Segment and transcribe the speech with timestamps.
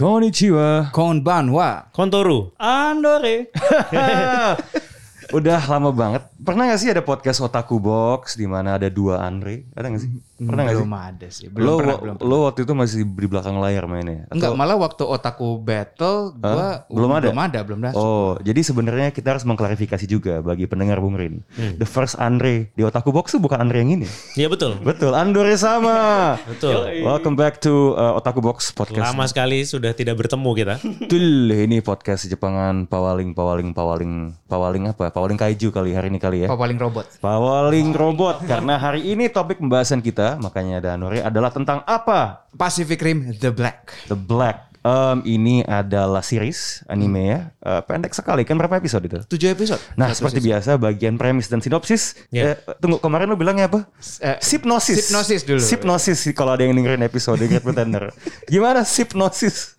[0.00, 0.88] Konnichiwa.
[0.92, 1.84] Konbanwa.
[1.92, 2.52] Kontoru.
[2.58, 3.52] Andore.
[5.36, 6.24] Udah lama banget.
[6.40, 9.68] Pernah gak sih ada podcast Otaku Box di mana ada dua Andre?
[9.76, 10.10] Ada gak sih?
[10.40, 10.80] Pernah gak sih?
[10.80, 11.46] belum ada sih.
[11.52, 12.14] Belum Lo, pernah, belum.
[12.24, 14.24] lo waktu itu masih di belakang layar mainnya?
[14.24, 17.28] Atau- Enggak, malah waktu otaku battle gua Belum ada?
[17.28, 17.92] Belum ada, belum ada.
[17.92, 21.44] Oh, jadi sebenarnya kita harus mengklarifikasi juga bagi pendengar Bung Rin.
[21.76, 24.08] The first Andre di Otaku Box tuh bukan Andre yang ini.
[24.32, 24.80] Iya betul.
[24.80, 25.92] Betul, Andore sama.
[26.50, 27.04] Betul.
[27.04, 29.12] Welcome back to uh, Otaku Box podcast.
[29.12, 30.74] Lama sekali sudah tidak bertemu kita.
[31.04, 35.12] Betul, ini podcast Jepangan Pawaling Pawaling Pawaling Pawaling apa?
[35.12, 36.48] Pawaling Kaiju kali hari ini kali ya.
[36.48, 37.06] Papaling robot.
[37.18, 42.46] Pawaling robot karena hari ini topik pembahasan kita makanya ada Nuri adalah tentang apa?
[42.54, 43.92] Pacific Rim The Black.
[44.10, 44.70] The Black.
[44.80, 47.40] Em, ini adalah series anime ya.
[47.60, 49.20] Eh, pendek sekali kan berapa episode itu?
[49.28, 49.82] 7 episode.
[49.92, 52.16] Nah, seperti biasa bagian premis dan sinopsis.
[52.32, 52.56] Ya.
[52.56, 53.84] Eh, tunggu, kemarin lo bilangnya apa?
[54.24, 55.12] Eh, Sipnosis.
[55.12, 55.60] Sipnosis dulu.
[55.60, 58.08] Sipnosis kalau ada yang dengerin episode Great Pretender.
[58.48, 59.76] Gimana sipnosis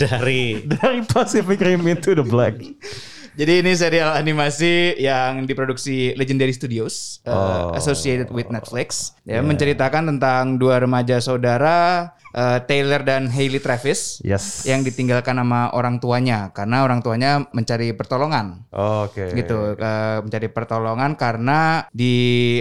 [0.00, 2.56] Dari dari Pacific Rim into the Black?
[3.40, 7.72] Jadi ini serial animasi yang diproduksi Legendary Studios, uh, Oh.
[7.72, 14.68] associated with Netflix, ya menceritakan tentang dua remaja saudara uh, Taylor dan Hailey Travis Yes.
[14.68, 18.68] yang ditinggalkan sama orang tuanya karena orang tuanya mencari pertolongan.
[18.76, 19.32] Oke.
[19.32, 22.14] gitu eh, mencari pertolongan karena di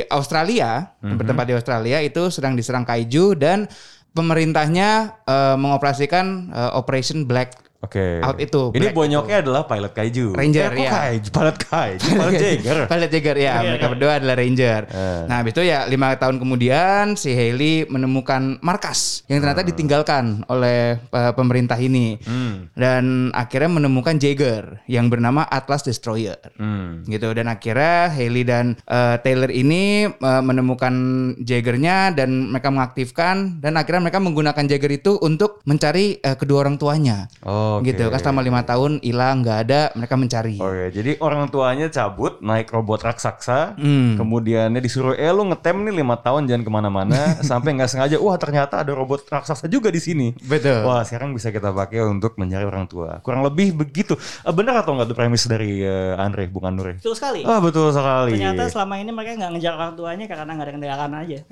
[0.07, 1.19] Australia Mhm.
[1.19, 3.67] bertempat di Australia itu sedang diserang kaiju dan
[4.16, 8.19] pemerintahnya eh, mengoperasikan eh, Operation Black Oke.
[8.19, 10.35] Out itu, Ini bonyoknya adalah pilot kaiju.
[10.35, 10.91] Ranger, Eh, ya.
[10.91, 12.77] Kaiju, pilot kaiju, pilot Jaeger.
[12.85, 14.81] Pilot Jaeger ya, mereka berdua adalah Ranger.
[14.85, 15.22] Eh.
[15.25, 21.00] Nah, habis itu ya lima tahun kemudian si Hailey menemukan markas yang ternyata ditinggalkan oleh
[21.00, 22.68] eh, pemerintah ini Hmm.
[22.73, 26.35] dan akhirnya menemukan Jaeger yang bernama Atlas Destroyer.
[26.56, 27.01] Hmm.
[27.06, 30.94] gitu dan akhirnya Hailey dan eh, Taylor ini eh, menemukan
[31.39, 36.75] Jaggernya dan mereka mengaktifkan dan akhirnya mereka menggunakan Jagger itu untuk mencari eh, kedua orang
[36.75, 37.31] tuanya
[37.78, 37.94] Oke.
[37.94, 42.41] gitu kan selama lima tahun hilang nggak ada mereka mencari Oke, jadi orang tuanya cabut
[42.41, 44.18] naik robot raksasa, Hmm.
[44.18, 47.19] kemudiannya disuruh eh lu ngetem nih lima tahun jangan ke mana-mana,
[47.50, 50.28] sampai nggak sengaja, wah ternyata ada robot raksasa juga di sini.
[50.41, 53.19] betul Wah sekarang bisa kita pakai untuk mencari orang tua.
[53.22, 54.16] Kurang lebih begitu.
[54.41, 56.94] Eh, benar atau nggak tuh premis dari eh, Andre bukan Nure?
[56.97, 57.44] Betul sekali.
[57.44, 58.34] Ah betul sekali.
[58.34, 61.38] Ternyata selama ini mereka nggak ngejar orang tuanya karena nggak ada kendaraan aja.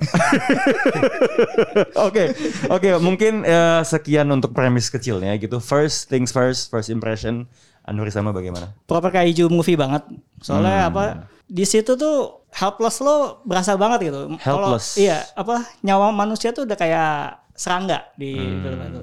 [1.98, 2.30] Oke,
[2.68, 5.58] oke mungkin eh, sekian untuk premis kecilnya gitu.
[5.58, 7.44] First things first, first impression.
[7.84, 8.72] Anuri sama bagaimana?
[8.84, 10.04] Proper kaiju movie banget.
[10.40, 10.90] Soalnya Hmm.
[10.92, 11.04] apa?
[11.44, 14.36] Di situ tuh helpless lo berasa banget gitu.
[14.36, 14.96] Helpless.
[14.96, 18.60] iya, apa nyawa manusia tuh udah kayak serangga di Hmm.
[18.60, 19.00] film itu.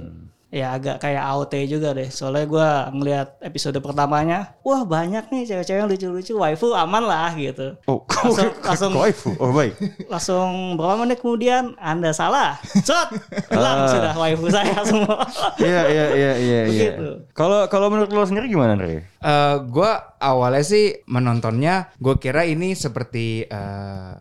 [0.55, 2.07] Ya agak kayak AOT juga deh.
[2.07, 7.75] Soalnya gua ngelihat episode pertamanya, wah banyak nih cewek-cewek yang lucu-lucu, waifu aman lah gitu.
[7.83, 9.35] Oh, Langsung- langsung- waifu.
[9.35, 9.75] Oh baik.
[10.07, 12.55] Langsung berapa menit kemudian Anda salah.
[12.63, 13.11] Shot.
[13.51, 13.91] Hilang Ah.
[13.91, 15.27] sudah waifu saya semua.
[15.59, 16.91] Iya iya iya iya iya.
[16.95, 17.07] Begitu.
[17.35, 19.03] Kalau kalau menurut lo sendiri gimana Andre?
[19.03, 24.13] Eh, gua awalnya sih menontonnya gue kira ini seperti eh,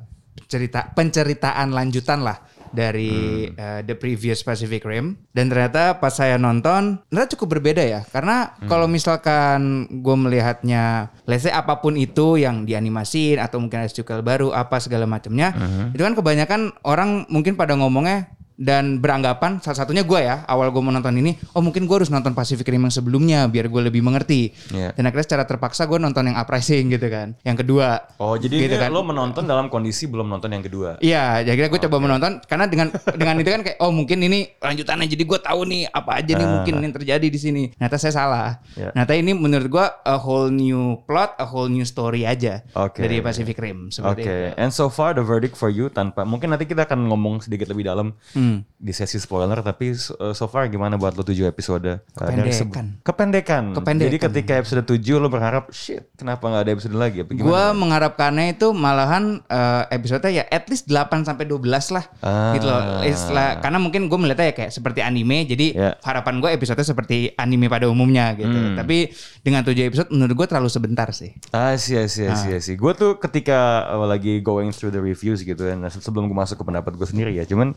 [0.45, 2.37] cerita penceritaan lanjutan lah
[2.75, 5.17] dari eh, the previous Pacific Rim.
[5.31, 8.01] Dan ternyata pas saya nonton ternyata cukup berbeda ya.
[8.11, 13.91] Karena kalau misalkan gue melihatnya let's say apa pun itu yang dianimasin atau mungkin ada
[13.91, 15.55] sequel baru apa segala macamnya
[15.95, 20.79] itu kan kebanyakan orang mungkin pada ngomongnya dan beranggapan salah satunya gue ya awal gue
[20.79, 23.99] mau nonton ini oh mungkin gue harus nonton Pacific Rim yang sebelumnya biar gue lebih
[23.99, 24.93] mengerti Iya.
[24.93, 28.77] dan akhirnya secara terpaksa gue nonton yang uprising gitu kan yang kedua Oh jadi Gitu
[28.77, 28.89] kan.
[28.89, 30.97] lo menonton dalam kondisi belum nonton yang kedua.
[30.99, 35.05] Iya, jadi gue coba menonton karena dengan dengan itu kan kayak oh mungkin ini lanjutannya
[35.05, 36.53] jadi gue tahu nih apa aja nih Ah.
[36.55, 37.63] mungkin yang terjadi di sini.
[37.71, 38.49] Ternyata saya salah.
[38.73, 38.89] Ya.
[38.91, 43.01] Ternyata ini menurut gue a whole new plot, a whole new story aja Oke.
[43.01, 44.33] dari Pacific Rim Oke, seperti itu.
[44.57, 47.85] and so far the verdict for you tanpa mungkin nanti kita akan ngomong sedikit lebih
[47.85, 48.44] dalam Hmm.
[48.75, 52.05] Di sesi spoiler tapi uh, so far gimana buat lo 7 episode?
[52.13, 53.01] Uh, Kependekan.
[53.01, 53.63] kependekan.
[53.73, 54.07] Kependekan.
[54.13, 57.25] Jadi ketika episode 7 lo berharap shit, kenapa nggak ada episode lagi?
[57.25, 57.49] Apa gimana?
[57.49, 61.65] Gue mengharapkannya itu malahan eh, episode-nya ya at least 8 sampai 12
[61.97, 62.05] lah.
[62.21, 62.53] Ah.
[62.53, 62.81] Gitu loh.
[63.01, 65.91] Istilah- karena mungkin gue melihatnya ya kayak seperti anime jadi Ya.
[66.05, 68.53] harapan gue episode seperti anime pada umumnya gitu.
[68.53, 68.77] Hmm.
[68.77, 69.09] Tapi
[69.41, 71.33] dengan 7 episode menurut gue terlalu sebentar sih.
[71.57, 72.75] Ah, sih, sih, sih, sih.
[72.77, 76.65] Gue tuh ketika uh, lagi going through the reviews gitu, dan sebelum gue masuk ke
[76.65, 77.73] pendapat gue sendiri ya, cuman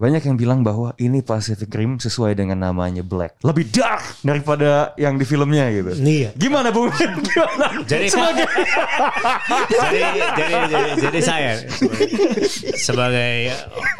[0.00, 3.36] banyak yang bilang bahwa ini Pacific Rim sesuai dengan namanya Black.
[3.44, 5.92] Lebih dark daripada yang di filmnya gitu.
[5.92, 6.32] Iya.
[6.32, 6.88] Gimana Bung?
[7.28, 7.84] Gimana?
[7.84, 8.48] Jadi sebagai
[9.68, 10.00] jadi,
[10.40, 11.52] jadi, jadi, jadi saya
[12.80, 13.52] sebagai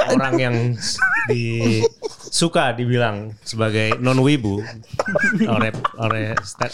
[0.08, 0.56] orang yang
[1.28, 1.84] di
[2.32, 4.64] suka dibilang sebagai non wibu
[5.44, 5.70] oleh
[6.00, 6.72] oleh stand,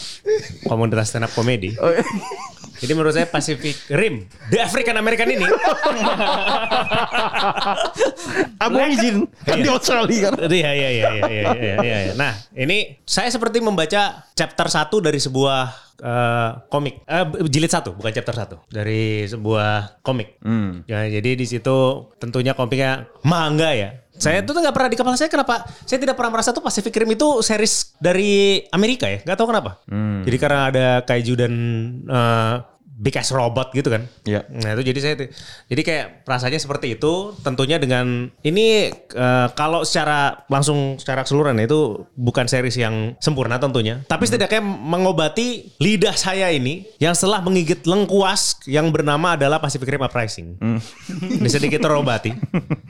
[0.71, 1.75] komunitas stand up comedy.
[2.77, 5.47] Jadi menurut saya Pacific Rim, the African American ini
[8.59, 9.75] Aborigin kan di Iya.
[9.75, 10.33] Australia kan.
[10.49, 11.97] Iya iya iya iya iya iya iya.
[12.11, 12.13] iya.
[12.15, 15.61] Nah, ini saya seperti membaca chapter 1 dari sebuah
[15.97, 17.03] eh, komik.
[17.05, 18.69] Eh, jilid satu, bukan chapter 1.
[18.69, 20.41] Dari sebuah komik.
[20.45, 20.85] Hmm.
[20.85, 21.77] Ya, jadi di situ
[22.17, 24.05] tentunya komiknya manga ya.
[24.17, 25.65] Saya tuh nggak pernah di kepala saya kenapa?
[25.85, 29.81] Saya tidak pernah merasa tuh Pacific Rim itu series dari Amerika ya, nggak tahu kenapa.
[30.25, 31.53] Jadi karena ada kaiju dan
[32.09, 32.55] eh,
[32.97, 34.09] big ass robot gitu kan.
[34.25, 34.49] Iya.
[34.49, 35.15] Nah itu jadi saya
[35.69, 37.37] jadi kayak rasanya seperti itu.
[37.45, 44.01] Tentunya dengan ini eh, kalau secara langsung secara keseluruhan itu bukan series yang sempurna tentunya.
[44.09, 50.03] Tapi setidaknya mengobati lidah saya ini yang setelah menggigit lengkuas yang bernama adalah Pacific Rim
[50.03, 50.57] Uprising.
[51.37, 52.33] Ini sedikit terobati,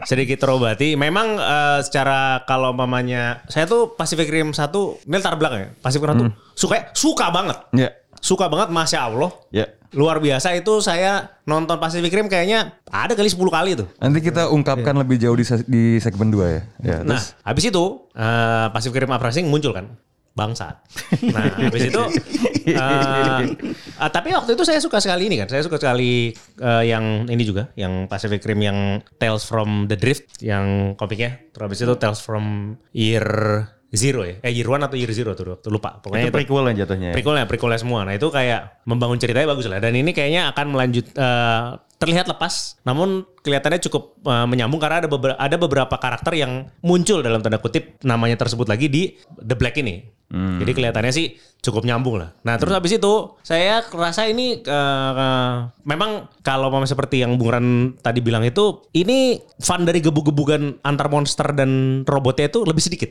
[0.07, 0.95] sedikit terobati.
[0.95, 5.71] Memang eh, secara kalau mamanya saya tuh Pacific Rim satu ini latar belakang ya.
[5.83, 7.91] Pacific Rim satu suka suka banget, Ya.
[8.19, 9.67] Suka banget masya Allah Ya.
[9.93, 13.89] luar biasa itu saya nonton Pacific Rim kayaknya ada kali 10 kali tuh.
[13.97, 16.61] Nanti kita ungkapkan lebih jauh di, di segmen 2 ya.
[16.85, 19.97] Ya, Nah, terus habis itu eh, Pacific Rim Uprising muncul kan.
[20.37, 20.77] Bangsat.
[21.33, 22.03] Nah, habis itu
[22.69, 23.41] eh,
[23.97, 25.49] eh, tapi waktu itu saya suka sekali ini kan.
[25.49, 26.29] Saya suka sekali
[26.61, 28.79] eh, yang ini juga, yang Pacific Rim yang
[29.17, 31.41] Tales from the Drift yang komiknya.
[31.57, 33.25] Terus habis itu Tales from Year
[33.95, 34.43] Zero ya.
[34.43, 36.03] Eh Year One atau Year Zero tuh waktu lupa.
[36.03, 37.09] Pokoknya itu prequel yang jatuhnya.
[37.11, 37.15] ya.
[37.15, 38.03] Prequelnya, prequelnya semua.
[38.03, 39.79] Nah itu kayak membangun ceritanya bagus lah.
[39.79, 41.67] Dan ini kayaknya akan melanjut eh,
[41.97, 47.23] terlihat lepas, namun kelihatannya cukup eh, menyambung karena ada beberapa ada beberapa karakter yang muncul
[47.23, 49.03] dalam tanda kutip namanya tersebut lagi di
[49.39, 50.16] The Black ini.
[50.35, 52.35] Jadi kelihatannya sih cukup nyambung lah.
[52.43, 55.55] Nah terus habis itu saya rasa ini eh, eh,
[55.87, 57.67] memang kalau mau seperti yang Bung Ran
[57.99, 63.11] tadi bilang itu ini fun dari gebuk-gebukan antar monster dan robotnya itu lebih sedikit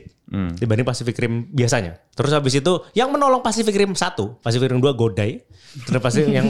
[0.60, 1.96] dibanding Pacific Rim biasanya.
[2.12, 5.40] Terus habis itu yang menolong Pacific Rim 1, Pacific Rim 2 Godai.
[5.76, 6.48] Terus Pacific yang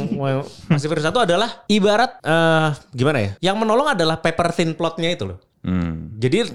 [0.70, 3.30] Pacific Rim 1 adalah ibarat eh, gimana ya?
[3.52, 5.38] Yang menolong adalah paper thin plotnya itu loh.
[5.66, 6.14] Hmm.
[6.16, 6.46] Jadi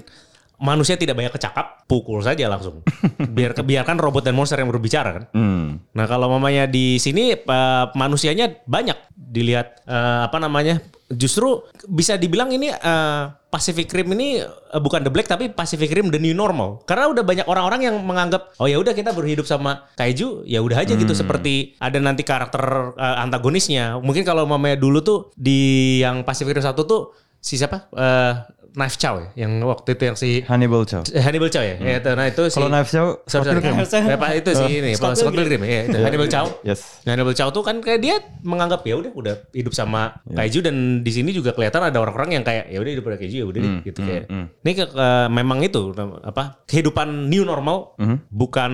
[0.62, 2.86] manusia tidak banyak kecakap, pukul saja langsung.
[3.36, 5.24] Biar biarkan robot dan monster yang berbicara kan.
[5.34, 5.82] Hmm.
[5.92, 10.78] Nah kalau mamanya di sini eh, manusianya banyak dilihat eh, apa namanya
[11.12, 13.22] justru bisa dibilang ini eh,
[13.52, 17.24] Pacific Rim ini eh, bukan The Black tapi Pacific Rim the new normal karena udah
[17.24, 21.12] banyak orang-orang yang menganggap oh ya udah kita berhidup sama kaiju ya udah aja gitu
[21.12, 26.64] seperti ada nanti karakter eh, antagonisnya mungkin kalau mamanya dulu tuh di yang Pacific Rim
[26.64, 27.02] satu tuh
[27.42, 28.32] si siapa Eh,
[28.72, 31.04] Knife Chow ya yang waktu itu yang si Hannibal Chow.
[31.06, 33.60] eh, Hannibal Chow ya, Ya, itu, nah itu si Kalau Knife Chow, Sorry, sorry.
[33.60, 33.74] Pilgrim.
[33.82, 36.46] Ya, Pak, itu sih ini, Scott Scott Pilgrim ya, itu Hannibal Chow.
[36.62, 37.00] Yes.
[37.02, 41.10] Hannibal Chow tuh kan kayak dia menganggap ya udah udah hidup sama kaiju dan di
[41.10, 43.72] sini juga kelihatan ada orang-orang yang kayak ya udah hidup pada kaiju ya udah deh,
[43.84, 44.24] gitu kayak.
[44.58, 45.80] Ini ke, ke- memang itu
[46.22, 47.92] apa kehidupan new normal
[48.28, 48.72] bukan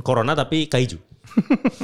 [0.00, 1.00] corona tapi kaiju.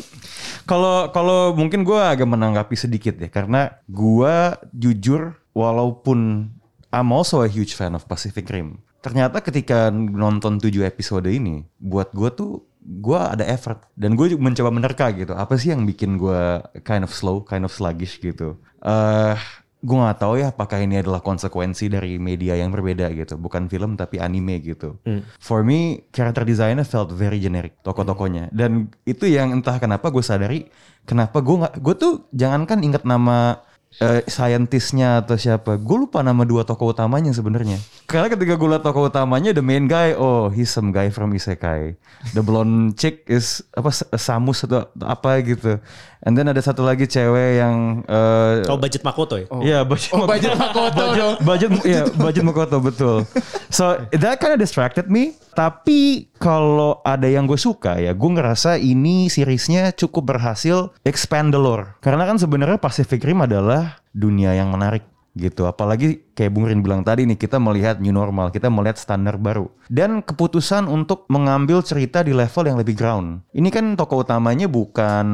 [0.66, 4.34] Kalau kalau mungkin gue agak menanggapi sedikit ya karena gue
[4.72, 6.50] jujur walaupun
[6.96, 8.80] I'm also a huge fan of Pacific Rim.
[9.04, 14.42] Ternyata ketika nonton 7 episode ini buat gue tuh gue ada effort dan gue juga
[14.46, 18.56] mencoba menerka gitu apa sih yang bikin gue kind of slow, kind of sluggish gitu.
[18.80, 19.36] Eh
[19.76, 23.94] gue nggak tahu ya apakah ini adalah konsekuensi dari media yang berbeda gitu, bukan film
[23.94, 24.98] tapi anime gitu.
[25.38, 30.66] For me, character design felt very generic tokoh-tokohnya dan itu yang entah kenapa gue sadari
[31.04, 33.62] kenapa gue nggak gue tuh jangankan ingat nama
[33.96, 37.80] eh, scientistnya atau siapa, gue lupa nama dua tokoh utamanya sebenarnya.
[38.04, 41.96] Karena ketika gue liat tokoh utamanya the main guy, oh he's some guy from isekai.
[42.36, 45.80] The blonde chick is apa Samus atau apa gitu.
[46.26, 49.46] And then ada satu lagi cewek yang eh, Oh budget Makoto ya.
[49.62, 53.22] Iya, budget, Oh, budget Makoto budget, budget, iya, budget Makoto betul.
[53.70, 55.38] So that kind of distracted me.
[55.56, 61.58] Tapi kalau ada yang gue suka ya, gue ngerasa ini seriesnya cukup berhasil expand the
[61.58, 61.98] lore.
[61.98, 65.02] Karena kan sebenarnya Pacific Rim adalah dunia yang menarik
[65.36, 65.68] gitu.
[65.68, 69.68] Apalagi kayak Bung Rin bilang tadi nih, kita melihat new normal, kita melihat standar baru.
[69.86, 73.44] Dan keputusan untuk mengambil cerita di level yang lebih ground.
[73.52, 75.26] Ini kan tokoh utamanya bukan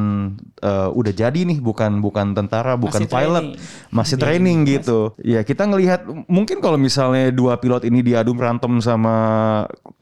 [0.59, 3.89] eh, udah jadi nih, bukan bukan tentara, bukan Masih pilot, training.
[3.89, 4.99] masih training gitu.
[5.23, 9.15] Ya kita ngelihat mungkin kalau misalnya dua pilot ini diadu berantem sama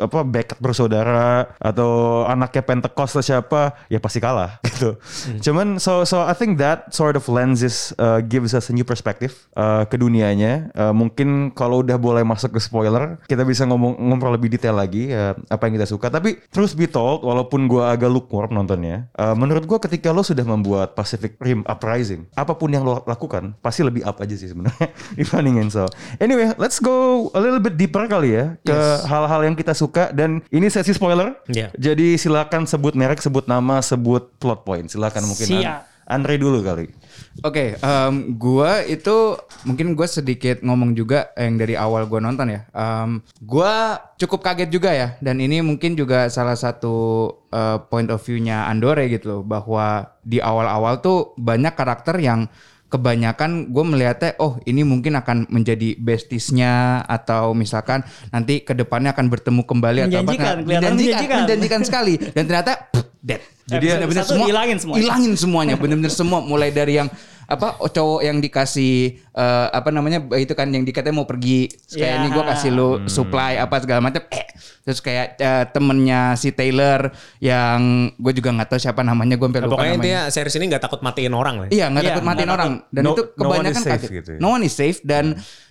[0.01, 4.98] apa Beckett bersaudara atau anaknya Pentecost atau siapa, ya pasti kalah gitu.
[5.46, 9.38] Cuman so so I think that sort of lenses uh, gives us a new perspective.
[9.53, 10.71] Uh, ke dunianya.
[10.71, 15.12] Eh, mungkin kalau udah boleh masuk ke spoiler, kita bisa ngomong ngobrol lebih detail lagi
[15.12, 16.07] eh, apa yang kita suka.
[16.07, 20.48] Tapi terus be told, walaupun gue agak lukewarm nontonnya, eh, menurut gue ketika lo sudah
[20.48, 24.88] membuat Pacific Rim Uprising, apa pun yang lo lakukan pasti lebih up aja sih sebenarnya
[25.19, 25.83] dibandingin so.
[26.24, 30.39] Anyway, let's go a little bit deeper kali ya ke hal-hal yang kita suka dan
[30.48, 31.36] ini sesi spoiler.
[31.51, 31.74] Iya.
[31.75, 34.88] Jadi silakan sebut merek, sebut nama, sebut plot point.
[34.88, 35.91] Silakan mungkin Siap.
[36.07, 36.91] Andre dulu kali.
[37.39, 42.67] Oke, em, gua itu mungkin gue sedikit ngomong juga yang dari awal gua nonton ya.
[42.69, 48.19] Em, gua cukup kaget juga ya, dan ini mungkin juga salah satu eh, point of
[48.19, 52.51] view-nya Andore gitu loh, bahwa di awal-awal tuh banyak karakter yang
[52.88, 59.31] kebanyakan gue melihatnya oh ini mungkin akan menjadi bestiesnya atau misalkan nanti ke depannya akan
[59.31, 61.39] bertemu kembali atau apa Menjanjikan, Nah, kelihatan menjanjikan.
[61.47, 63.41] menjanjikan sekali dan ternyata pff, dead.
[63.69, 65.01] Jadi Episode benar-benar semua hilangin semuanya.
[65.05, 65.75] hilangin semuanya.
[65.77, 66.39] Bener-bener semua.
[66.43, 67.07] Mulai dari yang
[67.47, 72.09] apa cowok yang dikasih eh, apa namanya itu kan yang dikatanya mau pergi Terus kayak
[72.09, 72.19] Ya.
[72.19, 74.45] ini gue kasih lu supply apa segala macam eh
[74.81, 77.09] terus kayak eh, temennya si Taylor
[77.39, 77.79] yang
[78.13, 80.65] gue juga nggak tahu siapa namanya gue sampai Nah, lupa pokoknya namanya intinya series ini
[80.67, 81.67] nggak takut matiin orang lah.
[81.67, 81.71] ya.
[81.71, 84.11] Iya nggak Iya, takut matiin orang dan No- itu no one kebanyakan is safe kaget.
[84.13, 84.39] gitu ya.
[84.39, 85.25] No one is safe dan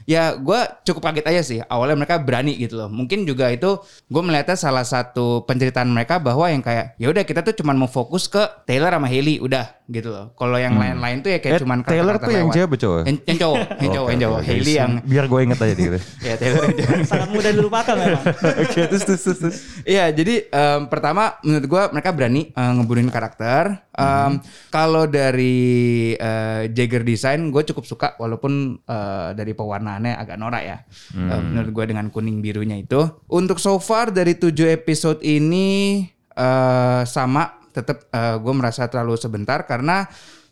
[0.04, 2.88] ya gue cukup kaget aja sih awalnya mereka berani gitu loh.
[2.88, 7.42] Mungkin juga itu gue melihatnya salah satu penceritaan mereka bahwa yang kayak ya udah kita
[7.42, 10.30] tuh cuman mau fokus ke Taylor sama Haley udah gitu loh.
[10.32, 12.54] Kalau yang lain-lain tuh ya kayak Eh, cuman Taylor tuh yang lewat.
[12.54, 13.00] cewek apa cowok?
[13.02, 14.32] Yang, yang cowok, yang cowok, yang.
[14.36, 15.98] Oke, Haley yang biar gue inget aja gitu.
[16.28, 16.98] ya Taylor yang cowok.
[17.06, 18.24] Sangat mudah dilupakan memang.
[18.64, 19.38] Oke, terus terus terus.
[19.38, 19.56] terus.
[19.84, 23.90] Iya, jadi em, pertama menurut gua mereka berani eh, ngebunuhin karakter.
[23.94, 24.40] Em,
[24.72, 25.58] Kalau dari
[26.16, 30.78] eh, Jagger design, gue cukup suka walaupun eh, dari pewarnaannya agak norak ya.
[31.14, 33.00] Eh, menurut gua dengan kuning birunya itu.
[33.28, 36.04] Untuk so far dari tujuh episode ini
[36.34, 38.10] eh, sama, tetap
[38.42, 40.02] gue merasa terlalu sebentar karena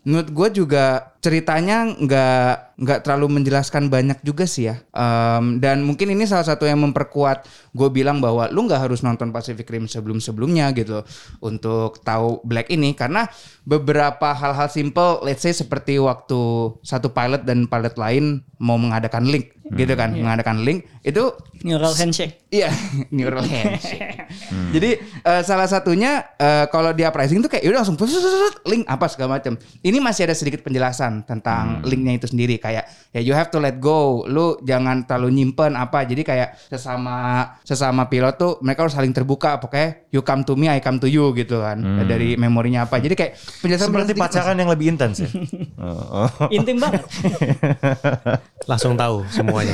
[0.06, 6.10] menurut gue juga ceritanya nggak nggak terlalu menjelaskan banyak juga sih ya Em, dan mungkin
[6.10, 10.18] ini salah satu yang memperkuat gue bilang bahwa lu nggak harus nonton Pacific Rim sebelum
[10.18, 11.04] sebelumnya gitu loh,
[11.38, 13.30] untuk tahu Black ini karena
[13.62, 19.54] beberapa hal-hal simple let's say seperti waktu satu pilot dan pilot lain mau mengadakan link
[19.68, 22.46] gitu kan mengadakan link itu Neural handshake.
[22.54, 22.70] Iya,
[23.14, 24.30] neural handshake.
[24.70, 27.98] Jadi eh, salah satunya eh, kalau di uprising tuh kayak udah langsung
[28.70, 29.58] link apa segala macam.
[29.82, 32.84] Ini masih ada sedikit penjelasan tentang linknya itu sendiri kayak
[33.16, 34.28] ya you have to let go.
[34.28, 36.04] Lu jangan terlalu nyimpen apa.
[36.04, 39.56] Jadi kayak sesama sesama pilot tuh mereka harus saling terbuka.
[39.56, 41.80] Pokoknya you come to me, I come to you gitu kan.
[42.04, 43.00] Dari memorinya apa.
[43.00, 43.32] Jadi kayak
[43.64, 45.30] penjelasan Seperti pacaran yang lebih intens ya.
[45.80, 46.48] Oh, oh.
[46.52, 47.02] Intim banget.
[48.70, 49.72] Langsung tahu semuanya.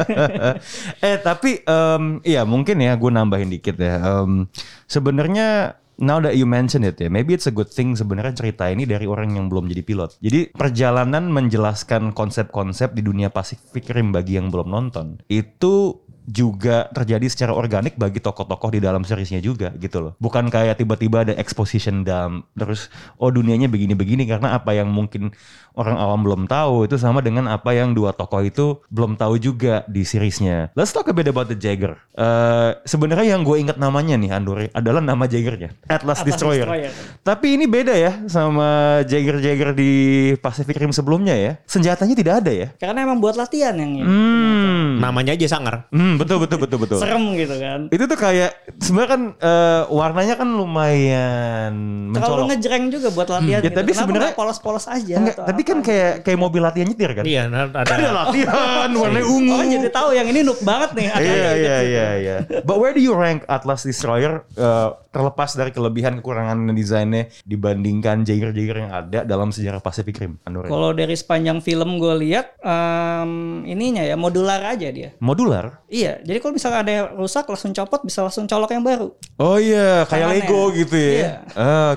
[1.04, 4.00] eh tapi em, iya mungkin ya gue nambahin dikit ya.
[4.00, 4.48] Em,
[4.90, 8.88] Sebenarnya now that you mention it ya, maybe it's a good thing sebenarnya cerita ini
[8.88, 10.10] dari orang yang belum jadi pilot.
[10.18, 17.26] Jadi perjalanan menjelaskan konsep-konsep di dunia Pacific Rim bagi yang belum nonton itu juga terjadi
[17.26, 20.12] secara organik bagi tokoh-tokoh di dalam seriesnya juga gitu loh.
[20.22, 22.86] Bukan kayak tiba-tiba ada exposition dump terus
[23.18, 25.34] oh dunianya begini-begini karena apa yang mungkin
[25.72, 29.82] orang awam belum tahu itu sama dengan apa yang dua tokoh itu belum tahu juga
[29.86, 30.72] di seriesnya.
[30.72, 31.94] Let's talk a bit about the Jagger.
[32.12, 36.66] Eh, sebenarnya yang gue ingat namanya nih Andori adalah nama Jaggernya Atlas, Atlas Destroyer.
[36.66, 36.92] Destroyer.
[37.20, 38.68] Tapi ini beda ya sama
[39.04, 39.92] Jagger-Jagger di
[40.36, 41.52] Pacific Rim sebelumnya ya.
[41.64, 42.68] Senjatanya tidak ada ya.
[42.76, 44.04] Karena emang buat latihan yang ini.
[44.04, 44.88] Hmm.
[44.98, 45.86] Namanya aja sangar.
[45.90, 46.98] Hmm, betul betul betul betul.
[46.98, 47.80] Serem gitu kan.
[47.88, 51.72] Itu tuh kayak sebenarnya kan eh, warnanya kan lumayan
[52.10, 52.46] Terlalu mencolok.
[52.52, 53.76] ngejreng juga buat latihan Ya, gitu.
[53.76, 57.20] tapi sebenarnya- polos-polos aja Enggak, atau tapi kan kayak kayak mobil latihan nyetir kan?
[57.20, 57.84] Iya, nah, ada.
[57.84, 59.52] Ada latihan warnanya ungu.
[59.52, 61.06] Oh jadi tahu yang ini noob banget nih.
[61.20, 62.36] Iya iya iya iya.
[62.64, 68.88] But where do you rank Atlas Destroyer uh, terlepas dari kelebihan kekurangan desainnya dibandingkan Jaeger-Jaeger
[68.88, 70.40] yang ada dalam sejarah Pacific Rim?
[70.48, 75.12] Kalau dari sepanjang film gue lihat em, ininya ya modular aja dia.
[75.20, 75.84] Modular?
[75.92, 79.12] Iya, jadi kalau misalnya ada yang rusak langsung copot bisa langsung colok yang baru.
[79.36, 80.40] Oh iya, kayak.
[80.40, 81.10] Lego gitu ya.
[81.10, 81.32] Iya.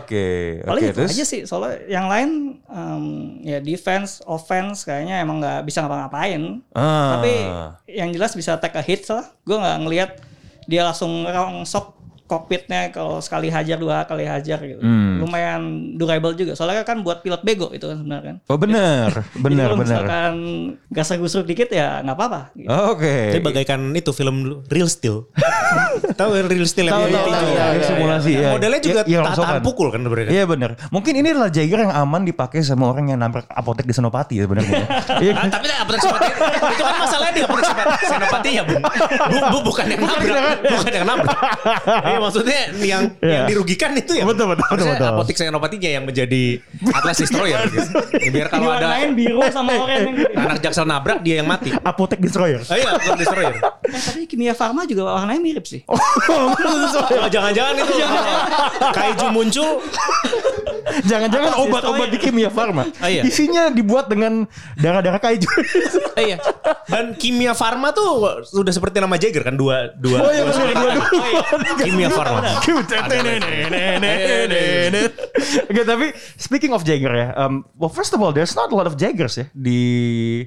[0.01, 0.27] Oke.
[0.65, 1.41] Paling Oke, itu terus aja sih.
[1.45, 3.05] Soalnya yang lain em,
[3.45, 6.61] ya defense, offense kayaknya emang nggak bisa ngapa-ngapain.
[6.73, 7.19] Ah.
[7.19, 7.33] Tapi
[7.89, 9.25] yang jelas bisa take a hit lah.
[9.43, 10.11] Gue nggak ngelihat
[10.69, 14.79] dia langsung rongsok kokpitnya kalau sekali hajar dua kali hajar gitu.
[14.79, 15.19] Hmm.
[15.19, 15.61] Lumayan
[15.95, 16.53] durable juga.
[16.53, 18.35] Soalnya kan buat pilot bego itu kan sebenarnya kan.
[18.47, 19.09] Oh benar,
[19.45, 19.85] benar kalau benar.
[19.85, 20.33] misalkan
[20.89, 22.41] gasar gusur dikit ya nggak apa-apa.
[22.53, 22.67] Gitu.
[22.67, 23.15] Oke.
[23.31, 24.35] Jadi bagaikan itu film
[24.67, 25.27] Real Steel.
[26.13, 27.17] Tahu real steel yang tahu, itu.
[27.17, 28.49] tahu, tahu, iya, simulasi, iya.
[28.53, 30.29] Modelnya juga Iya, iya, tahan pukul kan sebenarnya.
[30.29, 30.69] Iya benar.
[30.89, 34.45] Mungkin ini adalah Jaeger yang aman dipakai sama orang yang nabrak apotek di Senopati ya
[34.45, 34.85] sebenarnya.
[35.23, 35.49] Iya Ah, kan?
[35.51, 36.29] tapi apotek senopati
[36.73, 38.83] itu kan masalahnya di apotek senopati, ya bung.
[39.23, 41.37] Bu, bu, bukan yang nabrak, bukan yang nabrak.
[42.13, 43.33] Iya maksudnya yang Iya.
[43.33, 44.23] yang dirugikan itu ya.
[44.23, 45.09] Betul, betul, betul, betul.
[45.09, 46.43] apotek senopatinya yang menjadi
[46.93, 47.57] Atlas Destroyer.
[47.65, 47.89] gitu.
[48.13, 50.11] Ya, biar kalau ada Diwarnain biru sama oranye
[50.43, 51.73] anak jaksel nabrak dia yang mati.
[51.73, 52.61] Apotek destroyer.
[52.61, 53.53] Oh iya, Atlas Destroyer.
[53.83, 55.81] Eh, tapi kimia farma juga warnanya mirip sih.
[55.85, 55.97] Oh,
[57.33, 57.93] jangan-jangan itu
[58.97, 59.81] kaiju muncul
[61.03, 62.87] Jangan-jangan obat-obat di kimia farma.
[62.99, 63.23] Ah, iya.
[63.23, 65.47] Isinya dibuat dengan darah-darah kaiju.
[66.13, 66.37] Eh, iya.
[66.85, 70.17] Dan kimia farma tuh sudah seperti nama Jagger kan dua dua.
[70.19, 71.05] Oh iya, dua benar, dua- dua.
[71.09, 71.41] Oh, iya.
[71.79, 72.39] Kimia farma.
[75.63, 78.85] Oke tapi speaking of Jagger ya, um, well first of all there's not a lot
[78.85, 79.81] of Jaggers ya di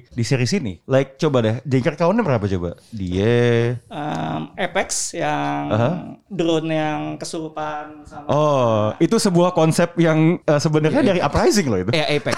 [0.03, 0.79] di series ini.
[0.85, 2.79] Like coba deh, Jagger kawannya berapa coba?
[2.89, 5.89] Dia, Em, Apex yang Aha.
[6.27, 11.91] drone yang kesurupan sama oh itu sebuah konsep yang uh, sebenarnya dari Uprising loh itu.
[11.95, 12.35] Eh Apex.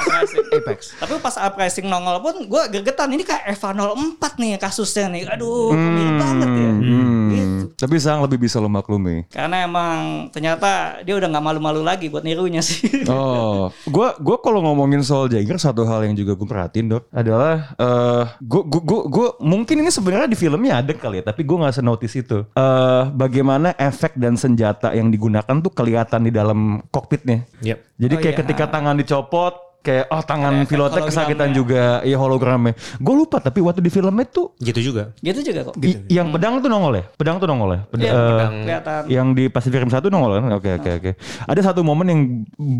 [0.53, 0.79] Apex.
[1.01, 5.23] Tapi pas uprising nongol pun gue gergetan ini kayak Eva 04 nih kasusnya nih.
[5.33, 6.69] Aduh, mirip banget ya.
[6.69, 7.63] Hmm, Gitu.
[7.79, 9.25] Tapi sang lebih bisa lo maklumi.
[9.31, 13.07] Karena emang ternyata dia udah nggak malu-malu lagi buat nirunya sih.
[13.09, 17.73] Oh, gua gua kalau ngomongin soal Jagger satu hal yang juga gue perhatiin dok adalah
[17.79, 21.57] eh gua, gua, gua, gua mungkin ini sebenarnya di filmnya ada kali ya, tapi gue
[21.57, 22.45] nggak senotis itu.
[22.53, 27.47] Eh bagaimana efek dan senjata yang digunakan tuh kelihatan di dalam kokpitnya.
[27.63, 27.78] Yep.
[27.95, 28.41] Jadi Oh, kayak iya.
[28.41, 31.55] ketika tangan dicopot kayak oh tangan Ada pilotnya kesakitan hologramnya.
[31.55, 32.73] juga, iya hologramnya.
[32.97, 35.15] Gue lupa tapi waktu di filmnya tuh Gitu juga.
[35.17, 35.79] gitu juga kok.
[35.79, 37.81] i- yang pedang tuh nongol ya, pedang tuh nongol ya.
[37.87, 39.01] Ped- Iya, eh, pedang kelihatan.
[39.07, 40.51] yang di Pacific Rim 1 nongol kan?
[40.53, 41.11] Oke oke oke.
[41.45, 42.21] Ada satu momen yang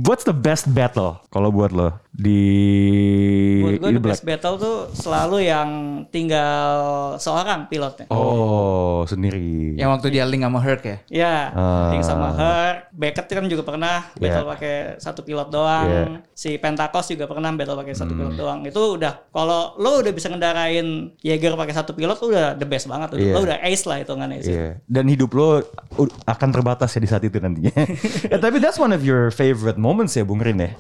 [0.04, 2.42] what's the best battle kalau buat lo di
[3.62, 5.70] Buat gue di the best battle tuh selalu yang
[6.10, 6.74] tinggal
[7.16, 8.10] seorang pilotnya.
[8.10, 9.78] Oh, sendiri.
[9.78, 10.98] Yang waktu dia link sama Herc ya.
[11.08, 11.90] Ya, Ah.
[11.94, 14.50] Link sama Her, Beckett kan juga pernah battle Yeah.
[14.50, 15.88] pakai satu pilot doang.
[15.88, 16.08] Yeah.
[16.34, 18.20] Si Pentakos juga pernah battle pakai satu Hmm.
[18.20, 18.60] pilot doang.
[18.66, 23.14] Itu udah kalau lo udah bisa ngendarain Jaeger pakai satu pilot udah the best banget.
[23.14, 23.22] Udah.
[23.22, 23.36] Yeah.
[23.36, 24.52] Lo udah ace lah hitungannya sih.
[24.52, 24.68] Iya.
[24.84, 25.62] Dan hidup lo
[26.26, 27.72] akan terbatas ya di saat itu nantinya.
[28.26, 30.72] ya, tapi that's one of your favorite moments ya Bung Rin ya.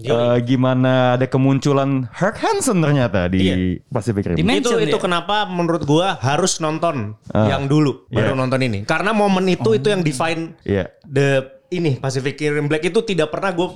[0.00, 3.54] Eh, gimana ada kemunculan Herc Hansen ternyata di Iya.
[3.86, 4.36] Pacific Rim.
[4.36, 4.98] Di itu itu dia.
[4.98, 7.48] kenapa menurut gua harus nonton Ah.
[7.48, 8.38] yang dulu baru Iya.
[8.38, 10.88] nonton ini karena momen itu itu yang define Iya.
[11.02, 11.28] the
[11.70, 13.68] ini Pacific Rim Black itu tidak pernah gue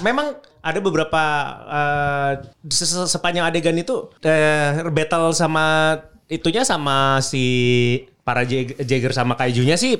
[0.00, 1.22] memang ada beberapa
[2.66, 7.44] se- se- sepanjang adegan itu eh, battle sama itunya sama si
[8.22, 9.98] para Jag- Jagger sama Kaijunya sih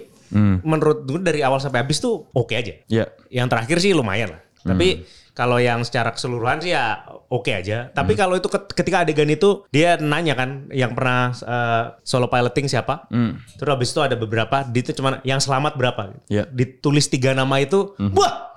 [0.58, 2.72] menurut gue dari awal sampai habis tuh oke aja.
[2.86, 3.04] Iya.
[3.28, 4.42] Yang terakhir sih lumayan lah.
[4.64, 7.88] Tapi kalau yang secara keseluruhan sih ya oke aja.
[7.88, 12.66] Tapi kalau itu ket- ketika adegan itu dia nanya kan yang pernah eh, solo piloting
[12.66, 13.08] siapa.
[13.56, 16.02] Terus habis itu ada beberapa di itu cuman yang selamat berapa.
[16.28, 16.44] Iya.
[16.46, 17.96] Ditulis tiga nama itu.
[18.12, 18.52] Wah.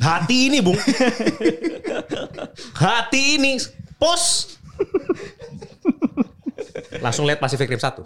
[0.00, 0.80] Hati ini, Bung.
[2.80, 3.60] Hati ini
[3.96, 4.56] pos.
[6.98, 8.02] Langsung lihat Pacific Rim 1.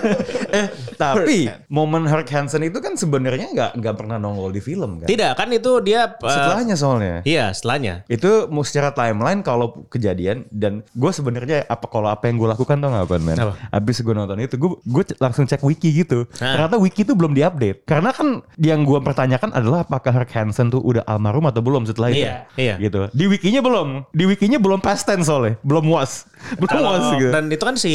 [0.58, 0.66] eh,
[0.98, 5.06] tapi momen Herc Hansen itu kan sebenarnya nggak nggak pernah nongol di film kan.
[5.06, 7.16] Tidak, kan itu dia eh, Setelahnya soalnya.
[7.22, 8.02] Iya, setelahnya.
[8.10, 12.76] Itu mau secara timeline kalau kejadian dan gue sebenarnya apa kalau apa yang gue lakukan
[12.82, 13.38] tau gak apa men?
[13.38, 13.54] Apa?
[13.70, 16.26] Abis gue nonton itu gue gue langsung cek wiki gitu.
[16.42, 16.58] Nah.
[16.58, 17.86] Ternyata wiki itu belum diupdate.
[17.86, 22.10] Karena kan yang gue pertanyakan adalah apakah Herc Hansen tuh udah almarhum atau belum setelah
[22.10, 22.26] itu.
[22.26, 22.74] Iya, iya.
[22.82, 23.14] Gitu.
[23.14, 24.10] Di wikinya belum.
[24.10, 25.54] Di wikinya belum past tense soalnya.
[25.62, 26.26] Belum was.
[26.58, 27.34] Belum Kalau was gitu.
[27.34, 27.92] dan itu kan si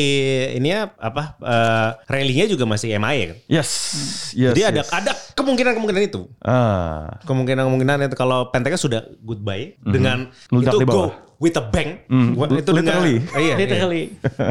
[0.55, 3.37] ini ya apa eh railingnya juga masih MIA kan.
[3.47, 3.69] Yes.
[4.33, 4.89] yes Jadi ada yes.
[4.91, 6.27] ada kemungkinan-kemungkinan itu.
[6.41, 7.19] Ah.
[7.23, 10.51] Kemungkinan-kemungkinan itu kalau Pentagon sudah goodbye dengan Mhm.
[10.51, 11.05] Meledak itu di go.
[11.43, 11.99] With a bang.
[12.31, 13.19] Gua- itu literally.
[13.19, 13.55] dengan, iya, iya.
[13.59, 14.03] Literally.